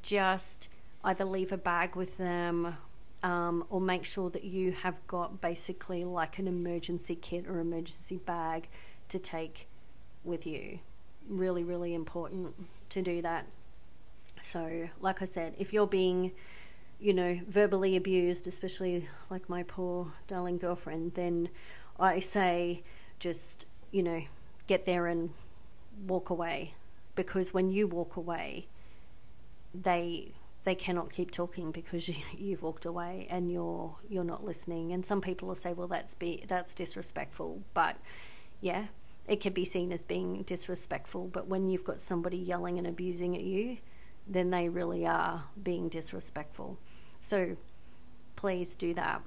just 0.00 0.68
either 1.02 1.24
leave 1.24 1.50
a 1.50 1.56
bag 1.56 1.96
with 1.96 2.18
them 2.18 2.76
um, 3.24 3.64
or 3.68 3.80
make 3.80 4.04
sure 4.04 4.30
that 4.30 4.44
you 4.44 4.70
have 4.70 5.04
got 5.08 5.40
basically 5.40 6.04
like 6.04 6.38
an 6.38 6.46
emergency 6.46 7.16
kit 7.16 7.48
or 7.48 7.58
emergency 7.58 8.18
bag 8.18 8.68
to 9.08 9.18
take 9.18 9.66
with 10.24 10.46
you. 10.46 10.80
Really, 11.28 11.64
really 11.64 11.94
important 11.94 12.54
to 12.90 13.02
do 13.02 13.22
that. 13.22 13.46
So, 14.40 14.88
like 15.00 15.22
I 15.22 15.24
said, 15.24 15.54
if 15.58 15.72
you're 15.72 15.86
being, 15.86 16.32
you 17.00 17.14
know, 17.14 17.40
verbally 17.48 17.96
abused, 17.96 18.46
especially 18.46 19.08
like 19.30 19.48
my 19.48 19.62
poor 19.62 20.12
darling 20.26 20.58
girlfriend, 20.58 21.14
then 21.14 21.48
I 21.98 22.18
say 22.18 22.82
just, 23.18 23.66
you 23.92 24.02
know, 24.02 24.22
get 24.66 24.84
there 24.84 25.06
and 25.06 25.30
walk 26.06 26.30
away. 26.30 26.74
Because 27.14 27.54
when 27.54 27.70
you 27.70 27.86
walk 27.86 28.16
away, 28.16 28.66
they 29.74 30.32
they 30.64 30.74
cannot 30.74 31.12
keep 31.12 31.30
talking 31.30 31.72
because 31.72 32.08
you, 32.08 32.16
you've 32.36 32.62
walked 32.62 32.84
away 32.84 33.26
and 33.30 33.50
you're 33.50 33.96
you're 34.08 34.24
not 34.24 34.44
listening. 34.44 34.92
And 34.92 35.04
some 35.04 35.20
people 35.20 35.48
will 35.48 35.54
say, 35.54 35.72
well, 35.72 35.88
that's 35.88 36.14
be 36.14 36.44
that's 36.48 36.74
disrespectful, 36.74 37.62
but 37.74 37.96
yeah, 38.60 38.86
it 39.26 39.40
can 39.40 39.52
be 39.52 39.64
seen 39.64 39.92
as 39.92 40.04
being 40.04 40.42
disrespectful, 40.42 41.28
but 41.28 41.46
when 41.46 41.68
you've 41.68 41.84
got 41.84 42.00
somebody 42.00 42.36
yelling 42.36 42.78
and 42.78 42.86
abusing 42.86 43.36
at 43.36 43.42
you, 43.42 43.78
then 44.26 44.50
they 44.50 44.68
really 44.68 45.06
are 45.06 45.44
being 45.62 45.88
disrespectful. 45.88 46.78
So 47.20 47.56
please 48.36 48.74
do 48.76 48.94
that. 48.94 49.22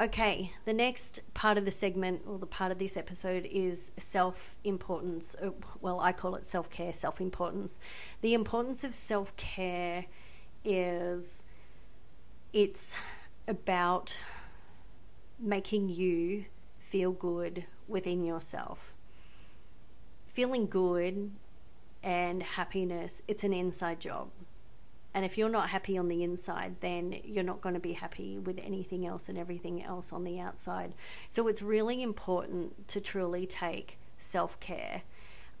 Okay, 0.00 0.52
the 0.64 0.72
next 0.72 1.20
part 1.34 1.58
of 1.58 1.64
the 1.66 1.70
segment, 1.70 2.22
or 2.26 2.38
the 2.38 2.46
part 2.46 2.72
of 2.72 2.78
this 2.78 2.96
episode, 2.96 3.46
is 3.50 3.90
self 3.98 4.56
importance. 4.64 5.36
Uh, 5.42 5.50
well, 5.82 6.00
I 6.00 6.12
call 6.12 6.36
it 6.36 6.46
self 6.46 6.70
care, 6.70 6.92
self 6.92 7.20
importance. 7.20 7.78
The 8.22 8.32
importance 8.32 8.82
of 8.82 8.94
self 8.94 9.36
care 9.36 10.06
is 10.64 11.44
it's 12.52 12.96
about 13.46 14.16
making 15.38 15.90
you 15.90 16.46
feel 16.78 17.12
good 17.12 17.66
within 17.88 18.24
yourself 18.24 18.94
feeling 20.32 20.66
good 20.66 21.30
and 22.02 22.42
happiness, 22.42 23.22
it's 23.28 23.44
an 23.44 23.52
inside 23.52 24.00
job. 24.00 24.28
And 25.12 25.24
if 25.24 25.36
you're 25.36 25.48
not 25.48 25.70
happy 25.70 25.98
on 25.98 26.06
the 26.08 26.22
inside, 26.22 26.76
then 26.80 27.16
you're 27.24 27.42
not 27.44 27.60
going 27.60 27.74
to 27.74 27.80
be 27.80 27.94
happy 27.94 28.38
with 28.38 28.58
anything 28.62 29.04
else 29.04 29.28
and 29.28 29.36
everything 29.36 29.82
else 29.82 30.12
on 30.12 30.22
the 30.22 30.38
outside. 30.38 30.94
So 31.28 31.48
it's 31.48 31.62
really 31.62 32.00
important 32.02 32.86
to 32.88 33.00
truly 33.00 33.44
take 33.44 33.98
self 34.18 34.60
care 34.60 35.02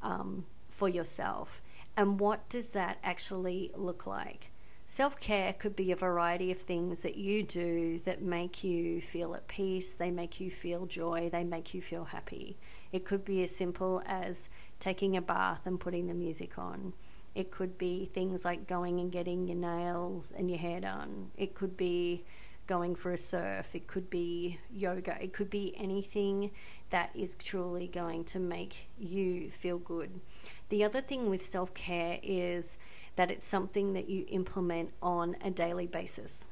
um, 0.02 0.46
for 0.68 0.88
yourself. 0.88 1.60
And 1.96 2.20
what 2.20 2.48
does 2.48 2.70
that 2.72 2.98
actually 3.02 3.72
look 3.74 4.06
like? 4.06 4.52
Self 4.86 5.18
care 5.20 5.52
could 5.52 5.74
be 5.74 5.90
a 5.90 5.96
variety 5.96 6.52
of 6.52 6.58
things 6.58 7.00
that 7.00 7.16
you 7.16 7.42
do 7.42 7.98
that 8.00 8.22
make 8.22 8.62
you 8.62 9.00
feel 9.00 9.34
at 9.34 9.48
peace, 9.48 9.94
they 9.94 10.10
make 10.10 10.40
you 10.40 10.50
feel 10.50 10.86
joy, 10.86 11.28
they 11.30 11.44
make 11.44 11.74
you 11.74 11.82
feel 11.82 12.04
happy. 12.04 12.56
It 12.92 13.04
could 13.04 13.24
be 13.24 13.42
as 13.42 13.54
simple 13.54 14.02
as 14.06 14.48
taking 14.78 15.16
a 15.16 15.22
bath 15.22 15.60
and 15.66 15.78
putting 15.78 16.06
the 16.06 16.14
music 16.14 16.58
on. 16.58 16.92
It 17.34 17.50
could 17.50 17.78
be 17.78 18.06
things 18.06 18.44
like 18.44 18.66
going 18.66 18.98
and 18.98 19.12
getting 19.12 19.46
your 19.46 19.56
nails 19.56 20.32
and 20.36 20.50
your 20.50 20.58
hair 20.58 20.80
done. 20.80 21.30
It 21.36 21.54
could 21.54 21.76
be 21.76 22.24
going 22.66 22.94
for 22.94 23.12
a 23.12 23.16
surf. 23.16 23.74
It 23.74 23.86
could 23.86 24.10
be 24.10 24.58
yoga. 24.72 25.16
It 25.20 25.32
could 25.32 25.50
be 25.50 25.74
anything 25.76 26.50
that 26.90 27.10
is 27.14 27.34
truly 27.36 27.86
going 27.86 28.24
to 28.24 28.38
make 28.38 28.88
you 28.98 29.50
feel 29.50 29.78
good. 29.78 30.20
The 30.68 30.84
other 30.84 31.00
thing 31.00 31.30
with 31.30 31.42
self 31.42 31.74
care 31.74 32.18
is 32.22 32.78
that 33.16 33.30
it's 33.30 33.46
something 33.46 33.92
that 33.92 34.08
you 34.08 34.24
implement 34.28 34.90
on 35.02 35.36
a 35.42 35.50
daily 35.50 35.86
basis. 35.86 36.46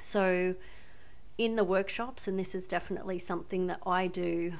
So, 0.00 0.54
in 1.38 1.56
the 1.56 1.64
workshops, 1.64 2.28
and 2.28 2.38
this 2.38 2.54
is 2.54 2.68
definitely 2.68 3.18
something 3.18 3.66
that 3.66 3.80
I 3.86 4.06
do 4.06 4.52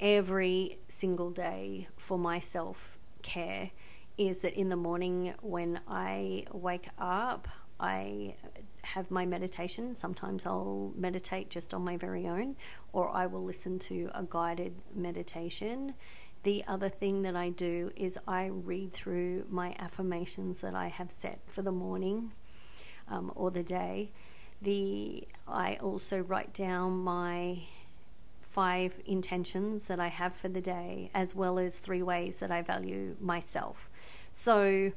every 0.00 0.78
single 0.88 1.30
day 1.30 1.88
for 1.96 2.18
my 2.18 2.38
self 2.38 2.98
care 3.22 3.70
is 4.16 4.40
that 4.40 4.54
in 4.54 4.68
the 4.68 4.76
morning 4.76 5.34
when 5.40 5.80
I 5.86 6.44
wake 6.52 6.88
up, 6.98 7.48
I 7.78 8.36
have 8.82 9.10
my 9.10 9.24
meditation. 9.24 9.94
Sometimes 9.94 10.46
I'll 10.46 10.92
meditate 10.96 11.50
just 11.50 11.72
on 11.72 11.82
my 11.82 11.96
very 11.96 12.26
own, 12.26 12.56
or 12.92 13.10
I 13.10 13.26
will 13.26 13.44
listen 13.44 13.78
to 13.80 14.10
a 14.14 14.24
guided 14.28 14.74
meditation. 14.94 15.94
the 16.42 16.64
other 16.66 16.88
thing 16.88 17.20
that 17.20 17.36
I 17.36 17.50
do 17.50 17.90
is 17.96 18.18
I 18.26 18.46
read 18.46 18.92
through 18.92 19.44
my 19.50 19.74
affirmations 19.78 20.62
that 20.62 20.74
I 20.74 20.88
have 20.88 21.10
set 21.10 21.40
for 21.46 21.60
the 21.60 21.72
morning 21.72 22.32
um, 23.08 23.30
or 23.34 23.50
the 23.50 23.62
day. 23.62 24.12
The 24.62 25.28
I 25.46 25.76
also 25.76 26.20
write 26.20 26.54
down 26.54 26.98
my 26.98 27.62
five 28.50 28.94
intentions 29.06 29.86
that 29.86 30.00
I 30.00 30.08
have 30.08 30.34
for 30.34 30.48
the 30.48 30.60
day, 30.60 31.10
as 31.14 31.34
well 31.34 31.58
as 31.58 31.78
three 31.78 32.02
ways 32.02 32.40
that 32.40 32.50
I 32.50 32.62
value 32.62 33.16
myself. 33.20 33.88
So 34.32 34.92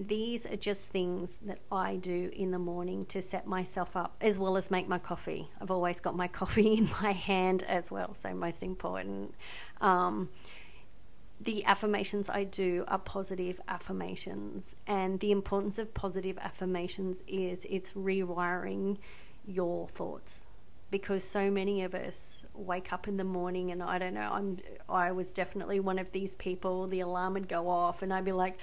these 0.00 0.46
are 0.46 0.56
just 0.56 0.88
things 0.88 1.38
that 1.44 1.58
I 1.70 1.96
do 1.96 2.30
in 2.34 2.50
the 2.50 2.58
morning 2.58 3.04
to 3.06 3.20
set 3.20 3.46
myself 3.46 3.96
up, 3.96 4.16
as 4.22 4.38
well 4.38 4.56
as 4.56 4.70
make 4.70 4.88
my 4.88 4.98
coffee. 4.98 5.48
I've 5.60 5.70
always 5.70 6.00
got 6.00 6.16
my 6.16 6.28
coffee 6.40 6.74
in 6.74 6.88
my 7.02 7.12
hand 7.12 7.62
as 7.64 7.90
well, 7.90 8.14
so 8.14 8.32
most 8.32 8.62
important. 8.62 9.34
Um, 9.82 10.30
the 11.38 11.66
affirmations 11.66 12.30
I 12.30 12.44
do 12.44 12.84
are 12.88 12.98
positive 12.98 13.60
affirmations, 13.68 14.74
and 14.86 15.20
the 15.20 15.32
importance 15.32 15.78
of 15.78 15.92
positive 15.92 16.38
affirmations 16.38 17.22
is 17.28 17.66
it's 17.68 17.92
rewiring 17.92 18.96
your 19.46 19.86
thoughts 19.86 20.46
because 20.90 21.24
so 21.24 21.50
many 21.50 21.82
of 21.82 21.94
us 21.94 22.44
wake 22.54 22.92
up 22.92 23.08
in 23.08 23.16
the 23.16 23.24
morning 23.24 23.70
and 23.70 23.82
I 23.82 23.98
don't 23.98 24.14
know 24.14 24.30
I'm 24.32 24.58
I 24.88 25.10
was 25.12 25.32
definitely 25.32 25.80
one 25.80 25.98
of 25.98 26.12
these 26.12 26.34
people 26.36 26.86
the 26.86 27.00
alarm 27.00 27.34
would 27.34 27.48
go 27.48 27.68
off 27.68 28.02
and 28.02 28.12
I'd 28.12 28.24
be 28.24 28.32
like 28.32 28.58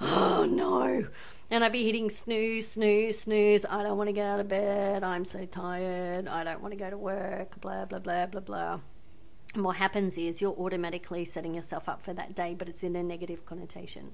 oh 0.00 0.48
no. 0.50 1.06
And 1.50 1.64
I'd 1.64 1.72
be 1.72 1.84
hitting 1.84 2.10
snooze, 2.10 2.68
snooze, 2.68 3.20
snooze. 3.20 3.64
I 3.64 3.82
don't 3.82 3.96
want 3.96 4.08
to 4.08 4.12
get 4.12 4.26
out 4.26 4.40
of 4.40 4.48
bed. 4.48 5.02
I'm 5.02 5.24
so 5.24 5.46
tired. 5.46 6.28
I 6.28 6.44
don't 6.44 6.60
want 6.60 6.72
to 6.72 6.78
go 6.78 6.90
to 6.90 6.98
work. 6.98 7.60
Blah, 7.60 7.86
blah, 7.86 7.98
blah, 7.98 8.26
blah, 8.26 8.40
blah. 8.40 8.80
And 9.54 9.64
what 9.64 9.76
happens 9.76 10.18
is 10.18 10.42
you're 10.42 10.52
automatically 10.52 11.24
setting 11.24 11.54
yourself 11.54 11.88
up 11.88 12.02
for 12.02 12.12
that 12.12 12.34
day, 12.34 12.54
but 12.56 12.68
it's 12.68 12.84
in 12.84 12.94
a 12.96 13.02
negative 13.02 13.46
connotation. 13.46 14.12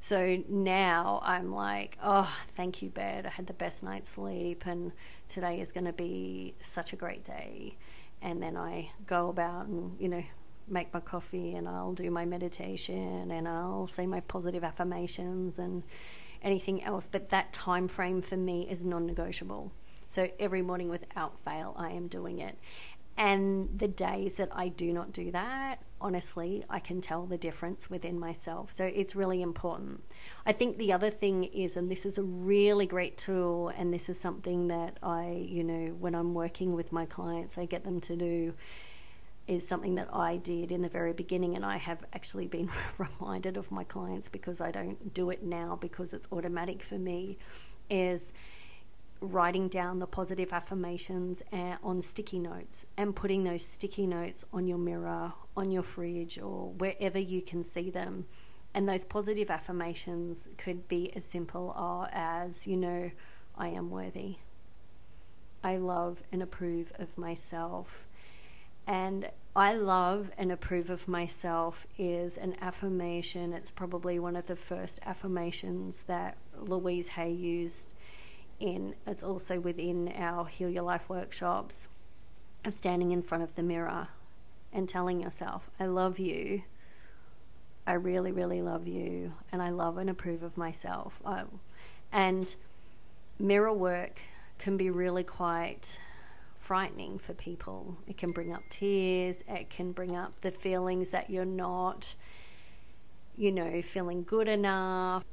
So 0.00 0.42
now 0.48 1.20
I'm 1.24 1.52
like, 1.52 1.98
oh, 2.02 2.32
thank 2.52 2.82
you, 2.82 2.88
bed. 2.88 3.26
I 3.26 3.30
had 3.30 3.46
the 3.46 3.52
best 3.52 3.82
night's 3.82 4.10
sleep, 4.10 4.64
and 4.66 4.92
today 5.28 5.60
is 5.60 5.72
going 5.72 5.86
to 5.86 5.92
be 5.92 6.54
such 6.60 6.92
a 6.92 6.96
great 6.96 7.24
day. 7.24 7.76
And 8.22 8.42
then 8.42 8.56
I 8.56 8.90
go 9.06 9.28
about 9.28 9.66
and, 9.66 9.96
you 10.00 10.08
know, 10.08 10.22
make 10.70 10.92
my 10.92 11.00
coffee 11.00 11.54
and 11.54 11.68
I'll 11.68 11.92
do 11.92 12.10
my 12.10 12.24
meditation 12.24 13.30
and 13.30 13.48
I'll 13.48 13.86
say 13.86 14.06
my 14.06 14.20
positive 14.20 14.64
affirmations 14.64 15.58
and 15.58 15.82
anything 16.42 16.82
else. 16.82 17.08
But 17.10 17.30
that 17.30 17.52
time 17.52 17.88
frame 17.88 18.22
for 18.22 18.36
me 18.36 18.68
is 18.68 18.84
non 18.84 19.06
negotiable. 19.06 19.72
So 20.08 20.30
every 20.38 20.62
morning 20.62 20.88
without 20.88 21.38
fail, 21.44 21.74
I 21.76 21.90
am 21.90 22.08
doing 22.08 22.38
it. 22.38 22.58
And 23.16 23.78
the 23.78 23.88
days 23.88 24.36
that 24.36 24.50
I 24.52 24.68
do 24.68 24.92
not 24.92 25.12
do 25.12 25.30
that, 25.32 25.82
honestly, 26.00 26.64
I 26.68 26.78
can 26.78 27.00
tell 27.00 27.26
the 27.26 27.38
difference 27.38 27.90
within 27.90 28.18
myself. 28.18 28.70
So 28.70 28.84
it's 28.84 29.16
really 29.16 29.42
important. 29.42 30.04
I 30.46 30.52
think 30.52 30.78
the 30.78 30.92
other 30.92 31.10
thing 31.10 31.44
is, 31.44 31.76
and 31.76 31.90
this 31.90 32.06
is 32.06 32.18
a 32.18 32.22
really 32.22 32.86
great 32.86 33.16
tool, 33.16 33.68
and 33.68 33.92
this 33.92 34.08
is 34.08 34.18
something 34.18 34.68
that 34.68 34.98
I, 35.02 35.46
you 35.48 35.64
know, 35.64 35.94
when 35.98 36.14
I'm 36.14 36.34
working 36.34 36.74
with 36.74 36.92
my 36.92 37.06
clients, 37.06 37.58
I 37.58 37.64
get 37.64 37.84
them 37.84 38.00
to 38.02 38.16
do 38.16 38.54
is 39.46 39.66
something 39.66 39.94
that 39.94 40.14
I 40.14 40.36
did 40.36 40.70
in 40.70 40.82
the 40.82 40.88
very 40.88 41.14
beginning, 41.14 41.56
and 41.56 41.64
I 41.64 41.78
have 41.78 42.04
actually 42.12 42.46
been 42.46 42.70
reminded 42.98 43.56
of 43.56 43.70
my 43.70 43.82
clients 43.82 44.28
because 44.28 44.60
I 44.60 44.70
don't 44.70 45.14
do 45.14 45.30
it 45.30 45.42
now 45.42 45.76
because 45.80 46.12
it's 46.12 46.28
automatic 46.30 46.82
for 46.82 46.98
me. 46.98 47.38
Is 47.90 48.34
writing 49.20 49.68
down 49.68 49.98
the 49.98 50.06
positive 50.06 50.52
affirmations 50.52 51.42
uh, 51.52 51.76
on 51.82 52.02
sticky 52.02 52.38
notes 52.38 52.86
and 52.96 53.16
putting 53.16 53.44
those 53.44 53.64
sticky 53.64 54.06
notes 54.06 54.44
on 54.52 54.66
your 54.66 54.78
mirror, 54.78 55.32
on 55.56 55.70
your 55.70 55.82
fridge, 55.82 56.38
or 56.38 56.72
wherever 56.72 57.18
you 57.18 57.42
can 57.42 57.64
see 57.64 57.90
them. 57.90 58.26
And 58.74 58.88
those 58.88 59.04
positive 59.04 59.50
affirmations 59.50 60.48
could 60.56 60.88
be 60.88 61.14
as 61.16 61.24
simple 61.24 61.74
as, 62.12 62.66
you 62.66 62.76
know, 62.76 63.10
I 63.56 63.68
am 63.68 63.90
worthy. 63.90 64.36
I 65.64 65.76
love 65.78 66.22
and 66.30 66.42
approve 66.42 66.92
of 66.98 67.18
myself 67.18 68.06
and 68.88 69.28
I 69.54 69.74
love 69.74 70.30
and 70.38 70.50
approve 70.50 70.88
of 70.88 71.06
myself 71.06 71.86
is 71.98 72.38
an 72.38 72.56
affirmation. 72.58 73.52
It's 73.52 73.70
probably 73.70 74.18
one 74.18 74.34
of 74.34 74.46
the 74.46 74.56
first 74.56 74.98
affirmations 75.04 76.04
that 76.04 76.38
Louise 76.58 77.10
Hay 77.10 77.30
used 77.30 77.90
in. 78.60 78.94
It's 79.06 79.22
also 79.22 79.60
within 79.60 80.12
our 80.16 80.46
Heal 80.46 80.70
Your 80.70 80.82
Life 80.82 81.08
workshops 81.08 81.88
of 82.64 82.74
standing 82.74 83.12
in 83.12 83.22
front 83.22 83.44
of 83.44 83.54
the 83.54 83.62
mirror 83.62 84.08
and 84.72 84.88
telling 84.88 85.20
yourself, 85.20 85.70
I 85.78 85.86
love 85.86 86.18
you. 86.18 86.62
I 87.86 87.92
really, 87.94 88.32
really 88.32 88.60
love 88.60 88.86
you. 88.86 89.34
And 89.50 89.62
I 89.62 89.70
love 89.70 89.96
and 89.96 90.10
approve 90.10 90.42
of 90.42 90.56
myself. 90.56 91.22
And 92.12 92.54
mirror 93.38 93.72
work 93.72 94.20
can 94.58 94.76
be 94.76 94.90
really 94.90 95.24
quite 95.24 95.98
frightening 96.58 97.18
for 97.18 97.32
people. 97.32 97.96
It 98.06 98.18
can 98.18 98.30
bring 98.30 98.52
up 98.52 98.62
tears, 98.68 99.42
it 99.48 99.70
can 99.70 99.92
bring 99.92 100.14
up 100.14 100.42
the 100.42 100.50
feelings 100.50 101.12
that 101.12 101.30
you're 101.30 101.46
not, 101.46 102.14
you 103.36 103.50
know, 103.50 103.80
feeling 103.80 104.22
good 104.22 104.48
enough. 104.48 105.24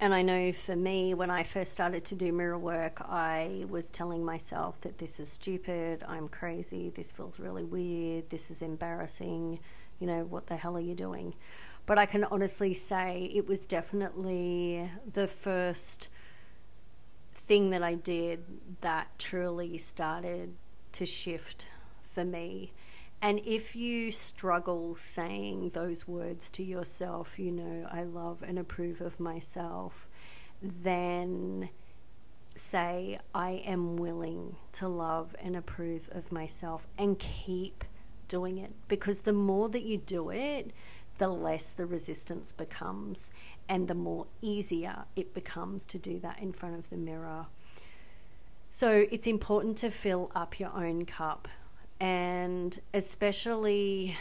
And 0.00 0.12
I 0.12 0.22
know 0.22 0.52
for 0.52 0.76
me, 0.76 1.14
when 1.14 1.30
I 1.30 1.44
first 1.44 1.72
started 1.72 2.04
to 2.06 2.14
do 2.14 2.32
mirror 2.32 2.58
work, 2.58 3.00
I 3.00 3.64
was 3.68 3.88
telling 3.88 4.24
myself 4.24 4.80
that 4.82 4.98
this 4.98 5.20
is 5.20 5.30
stupid, 5.30 6.04
I'm 6.06 6.28
crazy, 6.28 6.90
this 6.90 7.12
feels 7.12 7.38
really 7.38 7.64
weird, 7.64 8.28
this 8.30 8.50
is 8.50 8.60
embarrassing, 8.60 9.60
you 10.00 10.06
know, 10.06 10.24
what 10.24 10.48
the 10.48 10.56
hell 10.56 10.76
are 10.76 10.80
you 10.80 10.94
doing? 10.94 11.34
But 11.86 11.98
I 11.98 12.06
can 12.06 12.24
honestly 12.24 12.74
say 12.74 13.30
it 13.34 13.46
was 13.46 13.66
definitely 13.66 14.90
the 15.12 15.28
first 15.28 16.08
thing 17.32 17.70
that 17.70 17.82
I 17.82 17.94
did 17.94 18.44
that 18.80 19.18
truly 19.18 19.78
started 19.78 20.54
to 20.92 21.06
shift 21.06 21.68
for 22.02 22.24
me. 22.24 22.72
And 23.24 23.40
if 23.46 23.74
you 23.74 24.10
struggle 24.10 24.96
saying 24.96 25.70
those 25.70 26.06
words 26.06 26.50
to 26.50 26.62
yourself, 26.62 27.38
you 27.38 27.50
know, 27.50 27.88
I 27.90 28.02
love 28.02 28.42
and 28.46 28.58
approve 28.58 29.00
of 29.00 29.18
myself, 29.18 30.10
then 30.60 31.70
say, 32.54 33.18
I 33.34 33.62
am 33.64 33.96
willing 33.96 34.56
to 34.72 34.88
love 34.88 35.34
and 35.42 35.56
approve 35.56 36.10
of 36.12 36.32
myself 36.32 36.86
and 36.98 37.18
keep 37.18 37.84
doing 38.28 38.58
it. 38.58 38.74
Because 38.88 39.22
the 39.22 39.32
more 39.32 39.70
that 39.70 39.84
you 39.84 39.96
do 39.96 40.28
it, 40.28 40.72
the 41.16 41.28
less 41.28 41.72
the 41.72 41.86
resistance 41.86 42.52
becomes 42.52 43.30
and 43.70 43.88
the 43.88 43.94
more 43.94 44.26
easier 44.42 45.06
it 45.16 45.32
becomes 45.32 45.86
to 45.86 45.98
do 45.98 46.18
that 46.18 46.40
in 46.40 46.52
front 46.52 46.74
of 46.74 46.90
the 46.90 46.98
mirror. 46.98 47.46
So 48.68 49.06
it's 49.10 49.26
important 49.26 49.78
to 49.78 49.90
fill 49.90 50.30
up 50.34 50.60
your 50.60 50.74
own 50.76 51.06
cup. 51.06 51.48
And 52.00 52.78
especially, 52.92 54.16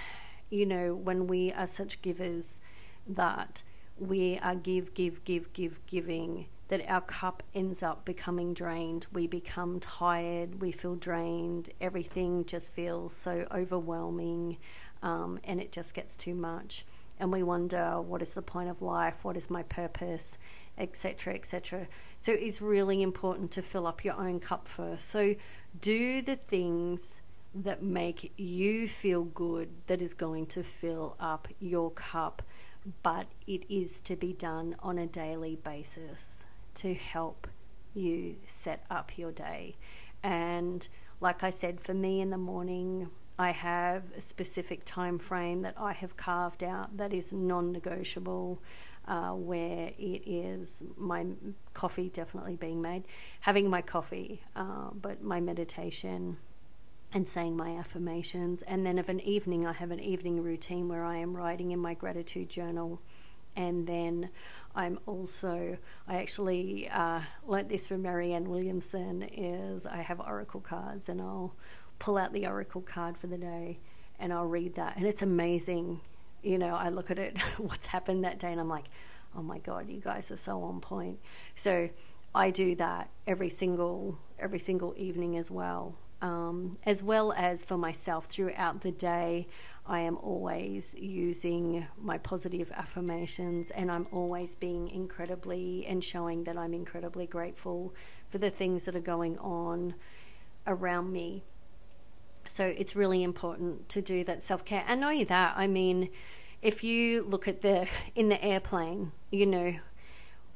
you 0.49 0.65
know, 0.65 0.95
when 0.95 1.27
we 1.27 1.51
are 1.51 1.67
such 1.67 2.01
givers 2.01 2.61
that 3.07 3.63
we 3.97 4.39
are 4.39 4.55
give, 4.55 4.93
give, 4.93 5.23
give, 5.23 5.51
give, 5.53 5.85
giving, 5.85 6.47
that 6.69 6.87
our 6.89 7.01
cup 7.01 7.43
ends 7.53 7.83
up 7.83 8.05
becoming 8.05 8.53
drained. 8.53 9.07
We 9.11 9.27
become 9.27 9.79
tired, 9.79 10.61
we 10.61 10.71
feel 10.71 10.95
drained, 10.95 11.69
everything 11.81 12.45
just 12.45 12.73
feels 12.73 13.13
so 13.13 13.45
overwhelming, 13.51 14.57
um, 15.01 15.39
and 15.43 15.59
it 15.59 15.71
just 15.71 15.93
gets 15.93 16.15
too 16.15 16.33
much 16.33 16.85
and 17.19 17.31
we 17.31 17.43
wonder 17.43 18.01
what 18.01 18.21
is 18.21 18.33
the 18.33 18.41
point 18.41 18.69
of 18.69 18.81
life, 18.81 19.23
what 19.23 19.37
is 19.37 19.49
my 19.49 19.63
purpose, 19.63 20.37
etc., 20.77 21.35
etc. 21.35 21.87
So 22.19 22.33
it's 22.33 22.61
really 22.61 23.01
important 23.01 23.51
to 23.51 23.61
fill 23.61 23.87
up 23.87 24.03
your 24.03 24.15
own 24.15 24.39
cup 24.39 24.67
first. 24.67 25.07
So 25.07 25.35
do 25.79 26.21
the 26.21 26.35
things 26.35 27.21
that 27.55 27.83
make 27.83 28.33
you 28.37 28.87
feel 28.87 29.23
good 29.23 29.69
that 29.87 30.01
is 30.01 30.13
going 30.13 30.45
to 30.47 30.63
fill 30.63 31.15
up 31.19 31.47
your 31.59 31.91
cup, 31.91 32.41
but 33.03 33.27
it 33.47 33.63
is 33.69 34.01
to 34.01 34.15
be 34.15 34.33
done 34.33 34.75
on 34.79 34.97
a 34.97 35.05
daily 35.05 35.55
basis 35.55 36.45
to 36.75 36.93
help 36.93 37.47
you 37.93 38.35
set 38.45 38.85
up 38.89 39.17
your 39.17 39.31
day. 39.31 39.75
And 40.23 40.87
like 41.21 41.43
I 41.43 41.51
said, 41.51 41.79
for 41.79 41.93
me 41.93 42.21
in 42.21 42.31
the 42.31 42.37
morning, 42.37 43.09
I 43.37 43.51
have 43.51 44.03
a 44.15 44.21
specific 44.21 44.83
time 44.85 45.19
frame 45.19 45.61
that 45.61 45.75
I 45.77 45.93
have 45.93 46.17
carved 46.17 46.63
out 46.63 46.97
that 46.97 47.13
is 47.13 47.33
non-negotiable. 47.33 48.61
Uh, 49.05 49.31
where 49.31 49.91
it 49.97 50.25
is 50.25 50.81
my 50.95 51.25
coffee 51.73 52.07
definitely 52.07 52.55
being 52.55 52.81
made, 52.81 53.03
having 53.41 53.69
my 53.69 53.81
coffee, 53.81 54.41
uh, 54.55 54.91
but 54.93 55.21
my 55.21 55.41
meditation 55.41 56.37
and 57.13 57.27
saying 57.27 57.55
my 57.55 57.77
affirmations. 57.77 58.61
And 58.63 58.85
then 58.85 58.97
of 58.97 59.09
an 59.09 59.19
evening, 59.19 59.65
I 59.65 59.73
have 59.73 59.91
an 59.91 59.99
evening 59.99 60.41
routine 60.41 60.87
where 60.87 61.03
I 61.03 61.17
am 61.17 61.35
writing 61.35 61.71
in 61.71 61.79
my 61.79 61.93
gratitude 61.93 62.49
journal. 62.49 63.01
And 63.55 63.85
then 63.85 64.29
I'm 64.75 64.99
also, 65.05 65.77
I 66.07 66.15
actually 66.15 66.89
uh, 66.89 67.21
learnt 67.45 67.69
this 67.69 67.85
from 67.85 68.01
Marianne 68.01 68.49
Williamson, 68.49 69.23
is 69.31 69.85
I 69.85 69.97
have 69.97 70.19
oracle 70.19 70.61
cards 70.61 71.07
and 71.09 71.21
I'll 71.21 71.53
pull 71.99 72.17
out 72.17 72.33
the 72.33 72.47
oracle 72.47 72.81
card 72.81 73.17
for 73.17 73.27
the 73.27 73.37
day 73.37 73.77
and 74.19 74.33
I'll 74.33 74.47
read 74.47 74.75
that. 74.75 74.97
And 74.97 75.05
it's 75.05 75.21
amazing 75.21 76.01
you 76.43 76.57
know, 76.57 76.75
I 76.75 76.89
look 76.89 77.09
at 77.09 77.17
it, 77.17 77.37
what's 77.57 77.87
happened 77.87 78.25
that 78.25 78.37
day, 78.37 78.51
and 78.51 78.59
I'm 78.59 78.69
like, 78.69 78.85
oh 79.35 79.41
my 79.41 79.57
God, 79.59 79.89
you 79.89 79.99
guys 79.99 80.29
are 80.29 80.37
so 80.37 80.61
on 80.61 80.81
point. 80.81 81.19
So 81.55 81.89
I 82.35 82.51
do 82.51 82.75
that 82.75 83.09
every 83.25 83.49
single 83.49 84.19
every 84.37 84.59
single 84.59 84.93
evening 84.97 85.37
as 85.37 85.49
well. 85.49 85.95
Um, 86.23 86.77
as 86.85 87.03
well 87.03 87.33
as 87.33 87.65
for 87.65 87.77
myself 87.77 88.27
throughout 88.27 88.79
the 88.79 88.93
day, 88.93 89.45
I 89.85 89.99
am 89.99 90.15
always 90.15 90.95
using 90.97 91.85
my 92.01 92.17
positive 92.17 92.71
affirmations 92.71 93.71
and 93.71 93.91
I'm 93.91 94.07
always 94.09 94.55
being 94.55 94.87
incredibly 94.87 95.85
and 95.85 96.01
showing 96.01 96.45
that 96.45 96.57
I'm 96.57 96.73
incredibly 96.73 97.27
grateful 97.27 97.93
for 98.29 98.37
the 98.37 98.49
things 98.49 98.85
that 98.85 98.95
are 98.95 99.01
going 99.01 99.37
on 99.39 99.95
around 100.65 101.11
me. 101.11 101.43
So 102.47 102.67
it's 102.67 102.95
really 102.95 103.21
important 103.21 103.89
to 103.89 104.01
do 104.01 104.23
that 104.23 104.43
self 104.43 104.63
care. 104.63 104.85
And 104.87 105.01
not 105.01 105.11
only 105.11 105.25
that, 105.25 105.55
I 105.57 105.67
mean, 105.67 106.09
if 106.61 106.85
you 106.85 107.23
look 107.23 107.49
at 107.49 107.61
the 107.61 107.89
in 108.15 108.29
the 108.29 108.41
airplane, 108.41 109.11
you 109.29 109.45
know, 109.45 109.75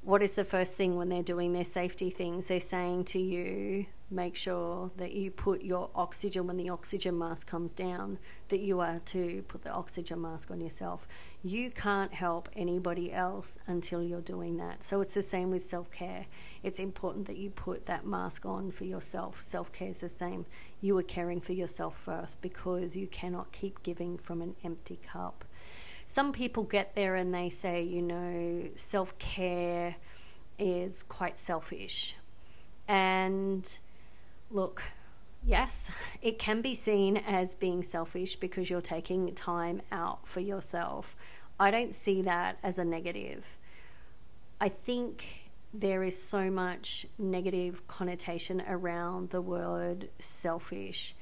what 0.01 0.23
is 0.23 0.35
the 0.35 0.45
first 0.45 0.75
thing 0.75 0.95
when 0.95 1.09
they're 1.09 1.21
doing 1.21 1.51
their 1.51 1.65
safety 1.65 2.09
things? 2.09 2.47
They're 2.47 2.61
saying 2.61 3.03
to 3.05 3.19
you, 3.19 3.87
make 4.09 4.35
sure 4.35 4.91
that 4.97 5.13
you 5.13 5.29
put 5.29 5.61
your 5.63 5.89
oxygen 5.93 6.47
when 6.47 6.57
the 6.57 6.69
oxygen 6.69 7.17
mask 7.17 7.47
comes 7.47 7.73
down, 7.73 8.19
that 8.47 8.59
you 8.59 8.79
are 8.79 8.99
to 8.99 9.43
put 9.47 9.63
the 9.63 9.71
oxygen 9.71 10.21
mask 10.21 10.49
on 10.49 10.61
yourself. 10.61 11.07
You 11.43 11.69
can't 11.71 12.13
help 12.13 12.47
anybody 12.55 13.11
else 13.11 13.57
until 13.67 14.01
you're 14.01 14.21
doing 14.21 14.57
that. 14.57 14.83
So 14.83 15.01
it's 15.01 15.13
the 15.13 15.21
same 15.21 15.51
with 15.51 15.63
self 15.63 15.91
care. 15.91 16.25
It's 16.63 16.79
important 16.79 17.27
that 17.27 17.37
you 17.37 17.49
put 17.49 17.85
that 17.87 18.05
mask 18.05 18.45
on 18.45 18.71
for 18.71 18.85
yourself. 18.85 19.41
Self 19.41 19.71
care 19.71 19.89
is 19.89 19.99
the 19.99 20.09
same. 20.09 20.45
You 20.81 20.97
are 20.97 21.03
caring 21.03 21.41
for 21.41 21.53
yourself 21.53 21.97
first 21.97 22.41
because 22.41 22.95
you 22.95 23.07
cannot 23.07 23.51
keep 23.51 23.83
giving 23.83 24.17
from 24.17 24.41
an 24.41 24.55
empty 24.63 24.99
cup 25.11 25.43
some 26.07 26.31
people 26.31 26.63
get 26.63 26.95
there 26.95 27.15
and 27.15 27.33
they 27.33 27.49
say, 27.49 27.83
you 27.83 28.01
know, 28.01 28.69
self 28.75 29.19
care 29.19 29.97
is 30.57 31.03
quite 31.03 31.37
selfish. 31.37 32.15
And 32.87 33.77
look, 34.49 34.83
yes, 35.45 35.91
it 36.21 36.39
can 36.39 36.61
be 36.61 36.73
seen 36.73 37.17
as 37.17 37.55
being 37.55 37.83
selfish 37.83 38.35
because 38.35 38.69
you're 38.69 38.81
taking 38.81 39.33
time 39.33 39.81
out 39.91 40.27
for 40.27 40.39
yourself. 40.39 41.15
I 41.59 41.71
don't 41.71 41.93
see 41.95 42.21
that 42.23 42.57
as 42.63 42.77
a 42.77 42.85
negative. 42.85 43.57
I 44.59 44.69
think 44.69 45.51
there 45.73 46.03
is 46.03 46.21
so 46.21 46.49
much 46.49 47.05
negative 47.17 47.87
connotation 47.87 48.63
around 48.67 49.29
the 49.31 49.41
word 49.41 50.09
selfish. 50.19 51.15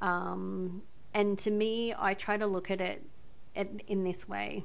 Um, 0.00 0.82
and 1.12 1.38
to 1.38 1.50
me, 1.50 1.94
I 1.96 2.14
try 2.14 2.36
to 2.36 2.46
look 2.46 2.70
at 2.70 2.80
it 2.80 3.02
in 3.54 4.04
this 4.04 4.28
way. 4.28 4.64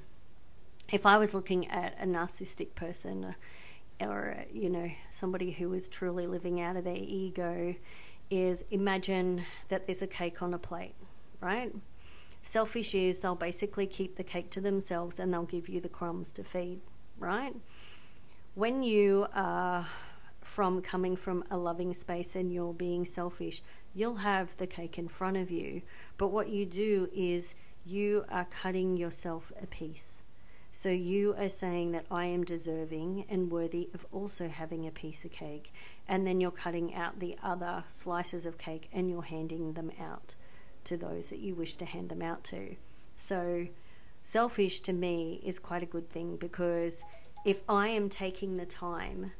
If 0.91 1.05
I 1.05 1.17
was 1.17 1.35
looking 1.35 1.67
at 1.67 1.95
a 2.01 2.05
narcissistic 2.05 2.73
person 2.73 3.35
or, 4.01 4.45
you 4.51 4.69
know, 4.69 4.89
somebody 5.11 5.51
who 5.51 5.73
is 5.73 5.89
truly 5.89 6.27
living 6.27 6.61
out 6.61 6.75
of 6.75 6.83
their 6.83 6.97
ego, 6.97 7.75
is 8.29 8.63
imagine 8.69 9.43
that 9.69 9.87
there's 9.87 10.01
a 10.01 10.07
cake 10.07 10.41
on 10.41 10.53
a 10.53 10.59
plate, 10.59 10.95
right? 11.41 11.73
Selfish 12.41 12.95
is 12.95 13.21
they'll 13.21 13.35
basically 13.35 13.87
keep 13.87 14.15
the 14.15 14.23
cake 14.23 14.49
to 14.51 14.61
themselves 14.61 15.19
and 15.19 15.33
they'll 15.33 15.43
give 15.43 15.67
you 15.67 15.81
the 15.81 15.89
crumbs 15.89 16.31
to 16.33 16.43
feed, 16.43 16.79
right? 17.17 17.55
When 18.55 18.83
you 18.83 19.27
are 19.33 19.87
from 20.41 20.81
coming 20.81 21.15
from 21.15 21.43
a 21.51 21.57
loving 21.57 21.93
space 21.93 22.35
and 22.35 22.51
you're 22.51 22.73
being 22.73 23.05
selfish, 23.05 23.61
you'll 23.93 24.15
have 24.15 24.55
the 24.57 24.67
cake 24.67 24.97
in 24.97 25.07
front 25.07 25.37
of 25.37 25.51
you. 25.51 25.81
But 26.17 26.29
what 26.29 26.49
you 26.49 26.65
do 26.65 27.09
is 27.13 27.55
you 27.85 28.25
are 28.29 28.45
cutting 28.45 28.97
yourself 28.97 29.51
a 29.61 29.67
piece. 29.67 30.23
So 30.71 30.89
you 30.89 31.35
are 31.37 31.49
saying 31.49 31.91
that 31.91 32.05
I 32.09 32.25
am 32.25 32.43
deserving 32.43 33.25
and 33.29 33.51
worthy 33.51 33.89
of 33.93 34.05
also 34.11 34.47
having 34.47 34.87
a 34.87 34.91
piece 34.91 35.25
of 35.25 35.31
cake. 35.31 35.73
And 36.07 36.25
then 36.25 36.39
you're 36.39 36.51
cutting 36.51 36.93
out 36.93 37.19
the 37.19 37.35
other 37.43 37.83
slices 37.87 38.45
of 38.45 38.57
cake 38.57 38.89
and 38.93 39.09
you're 39.09 39.23
handing 39.23 39.73
them 39.73 39.91
out 39.99 40.35
to 40.85 40.95
those 40.95 41.29
that 41.29 41.39
you 41.39 41.55
wish 41.55 41.75
to 41.77 41.85
hand 41.85 42.09
them 42.09 42.21
out 42.21 42.43
to. 42.45 42.75
So 43.17 43.67
selfish 44.23 44.79
to 44.81 44.93
me 44.93 45.41
is 45.43 45.59
quite 45.59 45.83
a 45.83 45.87
good 45.87 46.09
thing 46.09 46.37
because 46.37 47.03
if 47.45 47.61
I 47.67 47.89
am 47.89 48.09
taking 48.09 48.57
the 48.57 48.65
time 48.65 49.31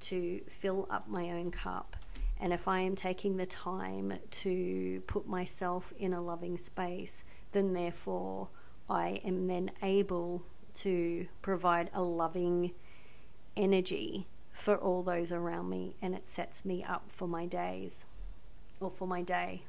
to 0.00 0.40
fill 0.48 0.86
up 0.90 1.08
my 1.08 1.30
own 1.30 1.50
cup 1.50 1.96
and 2.40 2.52
if 2.52 2.68
I 2.68 2.80
am 2.80 2.94
taking 2.94 3.36
the 3.36 3.46
time 3.46 4.12
to 4.30 5.02
put 5.06 5.26
myself 5.26 5.92
in 5.98 6.12
a 6.12 6.20
loving 6.20 6.58
space, 6.58 7.24
then 7.52 7.72
therefore 7.72 8.48
I 8.88 9.20
am 9.24 9.46
then 9.46 9.70
able 9.82 10.42
to 10.74 11.26
provide 11.42 11.90
a 11.92 12.02
loving 12.02 12.72
energy 13.56 14.26
for 14.52 14.76
all 14.76 15.02
those 15.02 15.32
around 15.32 15.68
me 15.68 15.96
and 16.00 16.14
it 16.14 16.28
sets 16.28 16.64
me 16.64 16.82
up 16.84 17.10
for 17.10 17.26
my 17.26 17.46
days 17.46 18.06
or 18.80 18.90
for 18.90 19.06
my 19.06 19.22
day. 19.22 19.64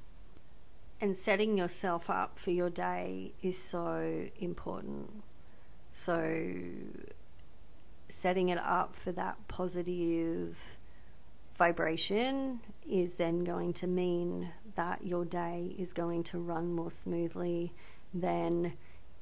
And 1.02 1.18
setting 1.18 1.58
yourself 1.58 2.10
up 2.10 2.38
for 2.39 2.52
your 2.52 2.70
day 2.70 3.34
is 3.41 3.58
so 3.58 4.28
important. 4.39 5.24
So, 5.91 6.46
setting 8.08 8.50
it 8.50 8.58
up 8.60 8.96
for 8.96 9.12
that 9.13 9.48
positive 9.48 10.78
vibration 11.58 12.60
is 12.88 13.15
then 13.15 13.44
going 13.44 13.74
to 13.74 13.88
mean 13.88 14.52
that 14.76 15.06
your 15.06 15.26
day 15.26 15.76
is 15.78 15.94
going 15.94 16.24
to 16.24 16.38
run 16.38 16.74
more 16.74 16.91
smoothly 16.91 17.74
than 18.13 18.74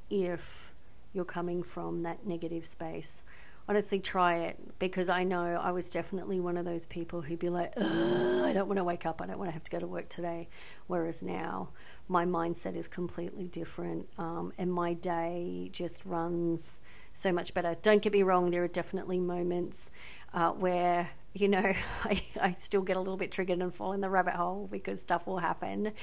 if 0.10 0.73
you're 1.14 1.26
coming 1.26 1.64
from 1.64 2.02
that 2.02 2.26
negative 2.26 2.66
space. 2.66 3.24
Honestly, 3.68 4.00
try 4.00 4.40
it 4.40 4.60
because 4.78 5.08
I 5.08 5.24
know 5.24 5.58
I 5.62 5.72
was 5.72 5.90
definitely 5.90 6.42
one 6.42 6.58
of 6.58 6.66
those 6.66 6.86
people 6.86 7.22
who'd 7.22 7.40
be 7.40 7.50
like, 7.50 7.72
I 7.78 8.52
don't 8.54 8.68
want 8.68 8.78
to 8.78 8.84
wake 8.84 9.06
up, 9.06 9.22
I 9.22 9.26
don't 9.26 9.40
want 9.40 9.50
to 9.50 9.54
have 9.54 9.64
to 9.64 9.72
go 9.72 9.80
to 9.80 9.88
work 9.88 10.10
today. 10.10 10.50
Whereas 10.88 11.24
now, 11.24 11.70
my 12.10 12.26
mindset 12.26 12.76
is 12.76 12.90
completely 12.90 13.48
different 13.48 14.10
um, 14.18 14.52
and 14.58 14.74
my 14.74 14.94
day 14.94 15.70
just 15.72 16.04
runs 16.04 16.82
so 17.14 17.32
much 17.32 17.54
better. 17.54 17.78
Don't 17.82 18.02
get 18.02 18.12
me 18.12 18.24
wrong, 18.24 18.52
there 18.52 18.64
are 18.64 18.68
definitely 18.68 19.20
moments 19.20 19.92
uh, 20.34 20.52
where 20.52 21.12
you 21.34 21.48
know, 21.48 21.74
I, 22.04 22.24
I 22.40 22.54
still 22.54 22.82
get 22.82 22.96
a 22.96 23.00
little 23.00 23.18
bit 23.18 23.32
triggered 23.32 23.60
and 23.60 23.74
fall 23.74 23.94
in 23.94 24.02
the 24.02 24.10
rabbit 24.10 24.36
hole 24.36 24.68
because 24.72 25.02
stuff 25.02 25.28
will 25.28 25.40
happen. 25.40 25.94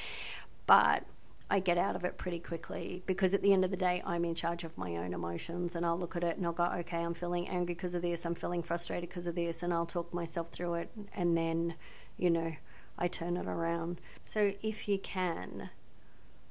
But 0.66 1.04
I 1.52 1.58
get 1.58 1.78
out 1.78 1.96
of 1.96 2.04
it 2.04 2.16
pretty 2.16 2.38
quickly 2.38 3.02
because 3.06 3.34
at 3.34 3.42
the 3.42 3.52
end 3.52 3.64
of 3.64 3.72
the 3.72 3.76
day, 3.76 4.00
I'm 4.06 4.24
in 4.24 4.36
charge 4.36 4.62
of 4.62 4.78
my 4.78 4.96
own 4.96 5.12
emotions 5.12 5.74
and 5.74 5.84
I'll 5.84 5.98
look 5.98 6.14
at 6.14 6.22
it 6.22 6.36
and 6.36 6.46
I'll 6.46 6.52
go, 6.52 6.64
okay, 6.64 6.98
I'm 6.98 7.12
feeling 7.12 7.48
angry 7.48 7.74
because 7.74 7.96
of 7.96 8.02
this, 8.02 8.24
I'm 8.24 8.36
feeling 8.36 8.62
frustrated 8.62 9.08
because 9.08 9.26
of 9.26 9.34
this, 9.34 9.64
and 9.64 9.74
I'll 9.74 9.84
talk 9.84 10.14
myself 10.14 10.50
through 10.50 10.74
it 10.74 10.90
and 11.12 11.36
then, 11.36 11.74
you 12.16 12.30
know, 12.30 12.54
I 12.96 13.08
turn 13.08 13.36
it 13.36 13.46
around. 13.46 14.00
So 14.22 14.52
if 14.62 14.88
you 14.88 14.98
can, 14.98 15.70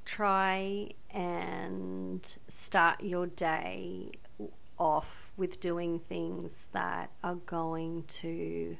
try 0.03 0.89
and 1.11 2.37
start 2.47 3.01
your 3.01 3.27
day 3.27 4.11
off 4.77 5.33
with 5.37 5.59
doing 5.59 5.99
things 5.99 6.67
that 6.73 7.11
are 7.23 7.35
going 7.35 8.03
to 8.07 8.75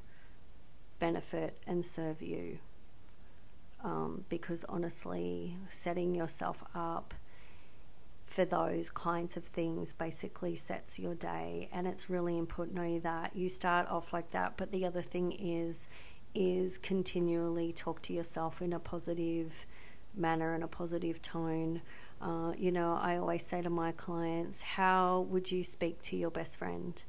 benefit 0.98 1.58
and 1.66 1.86
serve 1.86 2.22
you. 2.22 2.60
Um, 3.82 4.26
because 4.28 4.66
honestly, 4.68 5.56
setting 5.70 6.14
yourself 6.14 6.64
up 6.76 7.14
for 8.26 8.44
those 8.46 8.92
kinds 8.92 9.38
of 9.38 9.46
things 9.46 9.94
basically 9.94 10.56
sets 10.56 11.00
your 11.00 11.16
day, 11.16 11.70
and 11.72 11.88
it's 11.88 12.10
really 12.10 12.38
important 12.38 13.04
that 13.04 13.36
you 13.36 13.50
start 13.50 13.88
off 13.88 14.14
like 14.14 14.32
that. 14.32 14.58
But 14.58 14.72
the 14.72 14.86
other 14.86 15.02
thing 15.02 15.32
is, 15.32 15.88
is 16.36 16.78
continually 16.78 17.74
talk 17.74 18.02
to 18.04 18.14
yourself 18.14 18.62
in 18.62 18.74
a 18.74 18.80
positive 18.80 19.66
manner 20.16 20.54
and 20.54 20.64
a 20.64 20.68
positive 20.68 21.22
tone. 21.22 21.82
Uh, 22.22 22.54
you 22.58 22.72
know, 22.72 23.00
I 23.02 23.18
always 23.18 23.46
say 23.46 23.62
to 23.62 23.70
my 23.70 23.94
clients, 23.94 24.62
how 24.62 25.22
would 25.30 25.52
you 25.52 25.64
speak 25.64 26.02
to 26.04 26.18
your 26.18 26.32
best 26.32 26.58
friend? 26.58 27.02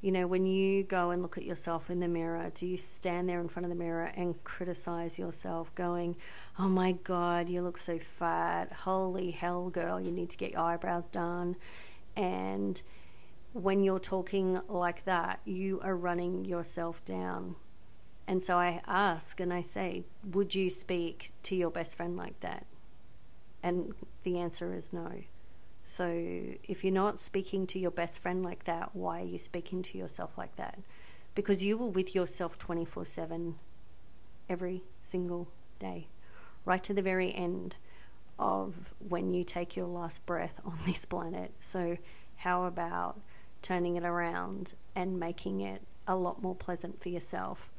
You 0.00 0.12
know, 0.12 0.28
when 0.28 0.46
you 0.46 0.84
go 0.84 1.10
and 1.10 1.22
look 1.22 1.36
at 1.36 1.44
yourself 1.44 1.90
in 1.90 1.98
the 1.98 2.06
mirror, 2.06 2.52
do 2.54 2.66
you 2.66 2.76
stand 2.76 3.28
there 3.28 3.40
in 3.40 3.48
front 3.48 3.64
of 3.64 3.70
the 3.70 3.76
mirror 3.76 4.12
and 4.14 4.42
criticize 4.44 5.18
yourself, 5.18 5.74
going, 5.74 6.16
Oh 6.58 6.68
my 6.68 6.92
God, 6.92 7.48
you 7.48 7.62
look 7.62 7.78
so 7.78 7.98
fat. 7.98 8.72
Holy 8.72 9.32
hell, 9.32 9.70
girl, 9.70 10.00
you 10.00 10.12
need 10.12 10.30
to 10.30 10.36
get 10.36 10.52
your 10.52 10.60
eyebrows 10.60 11.08
done. 11.08 11.56
And 12.16 12.80
when 13.52 13.82
you're 13.82 13.98
talking 13.98 14.60
like 14.68 15.04
that, 15.04 15.40
you 15.44 15.80
are 15.82 15.96
running 15.96 16.44
yourself 16.44 17.04
down. 17.04 17.56
And 18.28 18.42
so 18.42 18.56
I 18.56 18.82
ask 18.86 19.40
and 19.40 19.52
I 19.52 19.62
say, 19.62 20.04
Would 20.32 20.54
you 20.54 20.70
speak 20.70 21.32
to 21.44 21.56
your 21.56 21.70
best 21.70 21.96
friend 21.96 22.16
like 22.16 22.38
that? 22.40 22.66
And 23.62 23.94
the 24.22 24.38
answer 24.38 24.72
is 24.72 24.92
no. 24.92 25.10
So 25.88 26.06
if 26.64 26.84
you're 26.84 26.92
not 26.92 27.18
speaking 27.18 27.66
to 27.68 27.78
your 27.78 27.90
best 27.90 28.20
friend 28.20 28.42
like 28.42 28.64
that, 28.64 28.94
why 28.94 29.22
are 29.22 29.24
you 29.24 29.38
speaking 29.38 29.80
to 29.84 29.96
yourself 29.96 30.36
like 30.36 30.54
that? 30.56 30.78
Because 31.34 31.64
you 31.64 31.78
were 31.78 31.86
with 31.86 32.14
yourself 32.14 32.58
24 32.58 33.06
7 33.06 33.54
every 34.50 34.82
single 35.00 35.48
day, 35.78 36.08
right 36.66 36.84
to 36.84 36.92
the 36.92 37.00
very 37.02 37.34
end. 37.34 37.76
of 38.38 38.94
when 39.00 39.32
you 39.32 39.42
take 39.42 39.76
your 39.76 39.86
last 39.86 40.24
breath 40.26 40.60
on 40.64 40.78
this 40.86 41.06
planet. 41.06 41.52
So, 41.58 41.96
how 42.36 42.64
about 42.64 43.18
turning 43.62 43.96
it 43.96 44.04
around 44.04 44.74
and 44.94 45.18
making 45.18 45.62
it 45.62 45.82
a 46.06 46.14
lot 46.14 46.42
more 46.42 46.54
pleasant 46.54 47.02
for 47.02 47.08
yourself 47.08 47.70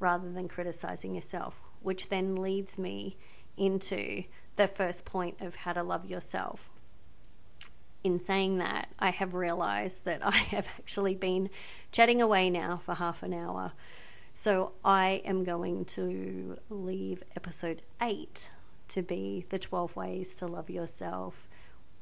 rather 0.00 0.32
than 0.32 0.48
criticizing 0.48 1.14
yourself? 1.14 1.60
Which 1.82 2.08
then 2.08 2.34
leads 2.34 2.78
me 2.78 3.18
into 3.58 4.24
the 4.56 4.66
first 4.66 5.04
point 5.04 5.36
of 5.40 5.54
how 5.54 5.74
to 5.74 5.82
love 5.82 6.06
yourself. 6.06 6.70
In 8.04 8.18
saying 8.18 8.58
that, 8.58 8.88
I 8.98 9.10
have 9.10 9.34
realized 9.34 10.04
that 10.04 10.24
I 10.24 10.30
have 10.52 10.68
actually 10.78 11.14
been 11.14 11.50
chatting 11.92 12.22
away 12.22 12.50
now 12.50 12.76
for 12.76 12.94
half 12.94 13.22
an 13.22 13.34
hour. 13.34 13.72
So 14.32 14.72
I 14.84 15.20
am 15.24 15.42
going 15.42 15.84
to 15.86 16.58
leave 16.70 17.24
episode 17.34 17.82
8 18.00 18.50
to 18.88 19.02
be 19.02 19.46
the 19.48 19.58
12 19.58 19.96
ways 19.96 20.34
to 20.36 20.46
love 20.46 20.70
yourself. 20.70 21.48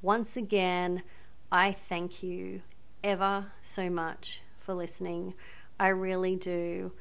Once 0.02 0.36
again, 0.36 1.02
I 1.50 1.72
thank 1.72 2.22
you 2.22 2.62
ever 3.02 3.46
so 3.60 3.88
much 3.88 4.42
for 4.58 4.74
listening. 4.74 5.34
I 5.78 5.88
really 5.88 6.36
do. 6.36 6.92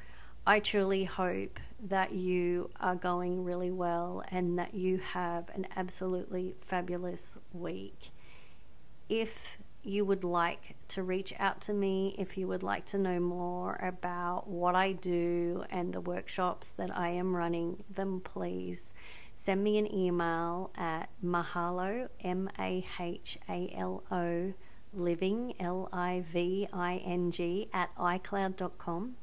I 0.46 0.60
truly 0.60 1.04
hope 1.04 1.60
that 1.80 2.12
you 2.12 2.70
are 2.80 2.94
going 2.94 3.44
really 3.44 3.70
well 3.70 4.22
and 4.30 4.58
that 4.58 4.74
you 4.74 4.98
have 4.98 5.50
an 5.54 5.66
absolutely 5.76 6.54
fabulous 6.60 7.36
week. 7.52 8.10
If 9.08 9.58
you 9.82 10.04
would 10.04 10.24
like 10.24 10.76
to 10.88 11.02
reach 11.02 11.32
out 11.38 11.60
to 11.62 11.72
me, 11.72 12.14
if 12.18 12.36
you 12.36 12.48
would 12.48 12.62
like 12.62 12.84
to 12.86 12.98
know 12.98 13.20
more 13.20 13.78
about 13.80 14.48
what 14.48 14.74
I 14.74 14.92
do 14.92 15.64
and 15.70 15.92
the 15.92 16.00
workshops 16.00 16.72
that 16.72 16.96
I 16.96 17.10
am 17.10 17.36
running, 17.36 17.84
then 17.88 18.20
please 18.20 18.92
send 19.36 19.62
me 19.62 19.78
an 19.78 19.92
email 19.94 20.70
at 20.76 21.08
mahalo, 21.24 22.08
M 22.24 22.50
A 22.58 22.84
H 22.98 23.38
A 23.48 23.72
L 23.76 24.02
O, 24.10 24.54
living, 24.92 25.54
L 25.60 25.88
I 25.92 26.24
V 26.26 26.66
I 26.72 26.96
N 27.04 27.30
G, 27.30 27.68
at 27.72 27.94
iCloud.com 27.96 29.16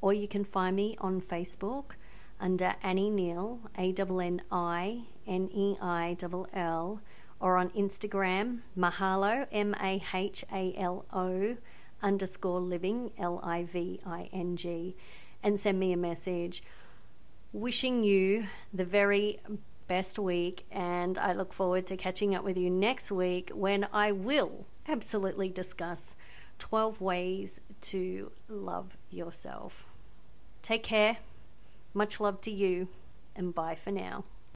or 0.00 0.12
you 0.12 0.28
can 0.28 0.44
find 0.44 0.76
me 0.76 0.96
on 1.00 1.20
Facebook 1.20 1.92
under 2.40 2.74
Anni 2.82 3.10
Neill, 3.10 3.60
A 3.76 3.92
N 3.96 4.20
N 4.20 4.42
I 4.50 5.02
N 5.26 5.48
E 5.52 5.76
I 5.80 6.16
L 6.22 6.46
L, 6.52 7.00
or 7.40 7.56
on 7.56 7.70
Instagram, 7.70 8.60
Mahalo, 8.76 9.46
M 9.52 9.74
A 9.80 10.02
H 10.12 10.44
A 10.52 10.74
L 10.76 11.04
O 11.12 11.56
underscore 12.02 12.60
living, 12.60 13.12
L 13.18 13.40
I 13.42 13.64
V 13.64 14.00
I 14.04 14.28
N 14.32 14.56
G, 14.56 14.96
and 15.42 15.58
send 15.58 15.78
me 15.78 15.92
a 15.92 15.96
message. 15.96 16.62
Wishing 17.52 18.04
you 18.04 18.46
the 18.72 18.84
very 18.84 19.38
best 19.86 20.18
week, 20.18 20.66
and 20.70 21.16
I 21.18 21.32
look 21.32 21.52
forward 21.52 21.86
to 21.86 21.96
catching 21.96 22.34
up 22.34 22.44
with 22.44 22.56
you 22.56 22.70
next 22.70 23.10
week 23.10 23.50
when 23.54 23.88
I 23.92 24.12
will 24.12 24.66
absolutely 24.86 25.48
discuss 25.48 26.14
12 26.58 27.00
ways 27.00 27.60
to 27.80 28.32
love 28.48 28.96
yourself. 29.10 29.86
Take 30.62 30.82
care. 30.82 31.18
Much 31.94 32.20
love 32.20 32.40
to 32.42 32.50
you, 32.50 32.88
and 33.34 33.54
bye 33.54 33.74
for 33.74 33.90
now. 33.90 34.24